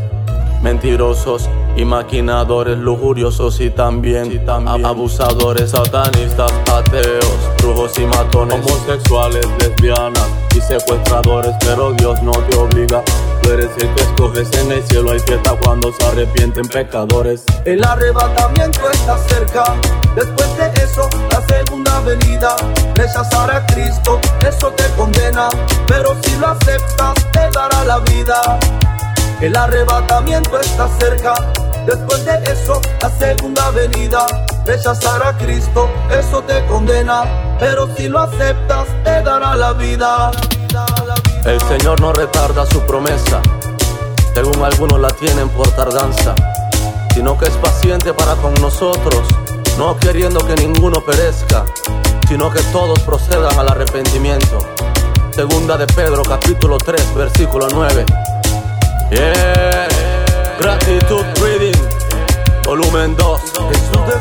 mentirosos 0.62 1.50
y 1.76 1.86
maquinadores, 1.86 2.78
lujuriosos 2.78 3.60
y 3.62 3.70
también, 3.70 4.44
abusadores, 4.50 5.72
satanistas, 5.72 6.52
ateos, 6.74 7.38
brujos 7.62 7.98
y 7.98 8.06
matones, 8.06 8.60
homosexuales, 8.66 9.48
lesbianas 9.60 10.28
y 10.56 10.62
secuestradores, 10.62 11.56
pero 11.62 11.92
Dios 11.94 12.22
no 12.22 12.32
te 12.32 12.58
obliga. 12.58 13.04
Tú 13.42 13.52
eres 13.52 13.70
el 13.78 13.94
que 13.94 14.02
escoges 14.02 14.52
en 14.60 14.72
el 14.72 14.84
cielo, 14.84 15.12
hay 15.12 15.20
fiesta 15.20 15.56
cuando 15.64 15.92
se 15.94 16.06
arrepienten 16.06 16.68
pecadores. 16.68 17.44
El 17.66 17.84
arrebatamiento 17.84 18.92
está 18.92 19.18
cerca, 19.18 19.76
después 20.16 20.58
de 20.58 20.84
eso, 20.84 21.10
la 21.32 21.42
segunda 21.48 22.02
venida. 22.02 22.56
Rechazar 22.96 23.50
a 23.52 23.66
Cristo, 23.68 24.20
eso 24.46 24.72
te 24.72 24.84
condena, 24.98 25.50
pero 25.88 26.16
si 26.22 26.36
lo 26.38 26.48
aceptas, 26.48 27.14
te 27.32 27.50
dará 27.52 27.86
la 27.86 28.00
vida. 28.00 28.60
El 29.42 29.56
arrebatamiento 29.56 30.60
está 30.60 30.90
cerca. 31.00 31.34
Después 31.86 32.26
de 32.26 32.34
eso, 32.52 32.82
la 33.02 33.10
segunda 33.10 33.72
venida. 33.72 34.26
Rechazar 34.66 35.26
a 35.26 35.38
Cristo, 35.38 35.90
eso 36.12 36.42
te 36.42 36.66
condena. 36.66 37.24
Pero 37.58 37.88
si 37.96 38.10
lo 38.10 38.20
aceptas, 38.20 38.88
te 39.06 39.24
dará 39.24 39.56
la 39.56 39.72
vida. 39.74 40.32
El 41.46 41.62
Señor 41.62 42.02
no 42.02 42.12
retarda 42.12 42.66
su 42.66 42.82
promesa, 42.82 43.42
según 44.34 44.62
algunos 44.62 45.00
la 45.00 45.10
tienen 45.10 45.48
por 45.50 45.68
tardanza, 45.72 46.36
sino 47.14 47.38
que 47.38 47.46
es 47.46 47.56
paciente 47.56 48.14
para 48.14 48.36
con 48.36 48.54
nosotros, 48.56 49.24
no 49.78 49.98
queriendo 49.98 50.46
que 50.46 50.56
ninguno 50.56 51.04
perezca, 51.04 51.64
sino 52.28 52.52
que 52.52 52.62
todos 52.74 53.00
procedan 53.00 53.58
al 53.58 53.70
arrepentimiento. 53.70 54.60
Segunda 55.32 55.78
de 55.78 55.88
Pedro 55.88 56.24
capítulo 56.24 56.78
3 56.78 57.16
versículo 57.16 57.68
9. 57.74 58.06
Yeah, 59.12 59.88
gratitud 60.60 61.26
reading, 61.42 61.76
volumen 62.64 63.16
2. 63.16 63.42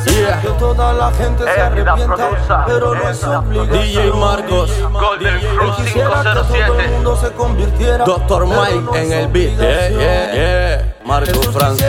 Yeah, 0.07 0.41
Que 0.41 0.49
toda 0.59 0.93
la 0.93 1.11
gente 1.13 1.45
se 1.45 1.61
arrepienta, 1.61 2.65
pero 2.67 2.95
no 2.95 3.09
es 3.11 3.23
obligación. 3.25 3.83
DJ 3.83 4.13
Marcos, 4.13 4.71
Golden 4.93 5.41
Fruit 5.41 5.75
Quisiera 5.77 6.23
que 6.23 6.31
todo 6.31 6.41
el 6.41 6.47
507. 6.47 6.89
mundo 6.89 7.17
se 7.17 7.33
convirtiera. 7.33 8.05
Dr. 8.05 8.27
pero 8.29 8.47
Mike 8.47 8.81
no 8.83 8.95
en 8.97 9.13
el 9.13 9.29
beat. 9.29 9.59
Yeah, 9.59 9.89
yeah, 9.91 10.35
yeah. 10.35 10.95
Marco 11.05 11.43
Francis. 11.53 11.87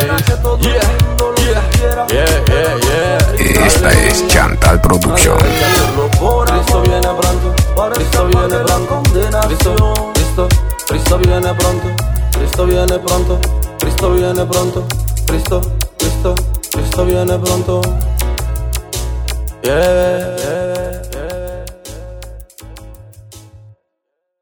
Yeah, 0.59 0.79
yeah, 2.09 2.77
yeah. 2.79 3.65
Esta 3.65 3.91
es 3.91 4.27
Chantal 4.27 4.81
Producción. 4.81 5.37
Cristo 5.37 6.81
viene 6.81 7.07
pronto, 7.07 7.53
Cristo 7.93 8.25
viene 8.25 8.57
pronto, 8.65 9.03
Cristo, 9.47 10.11
Cristo, 10.13 10.47
Cristo 10.87 11.17
viene 11.17 11.53
pronto, 11.53 11.87
Cristo 12.39 12.63
viene 12.63 12.97
pronto, 12.99 13.37
Cristo 13.79 14.11
viene 14.11 14.45
pronto, 14.45 14.85
Cristo, 15.25 15.59
Cristo, 15.97 16.33
Cristo 16.71 17.03
viene 17.03 17.37
pronto. 17.37 17.81
Yeah. 19.61 21.28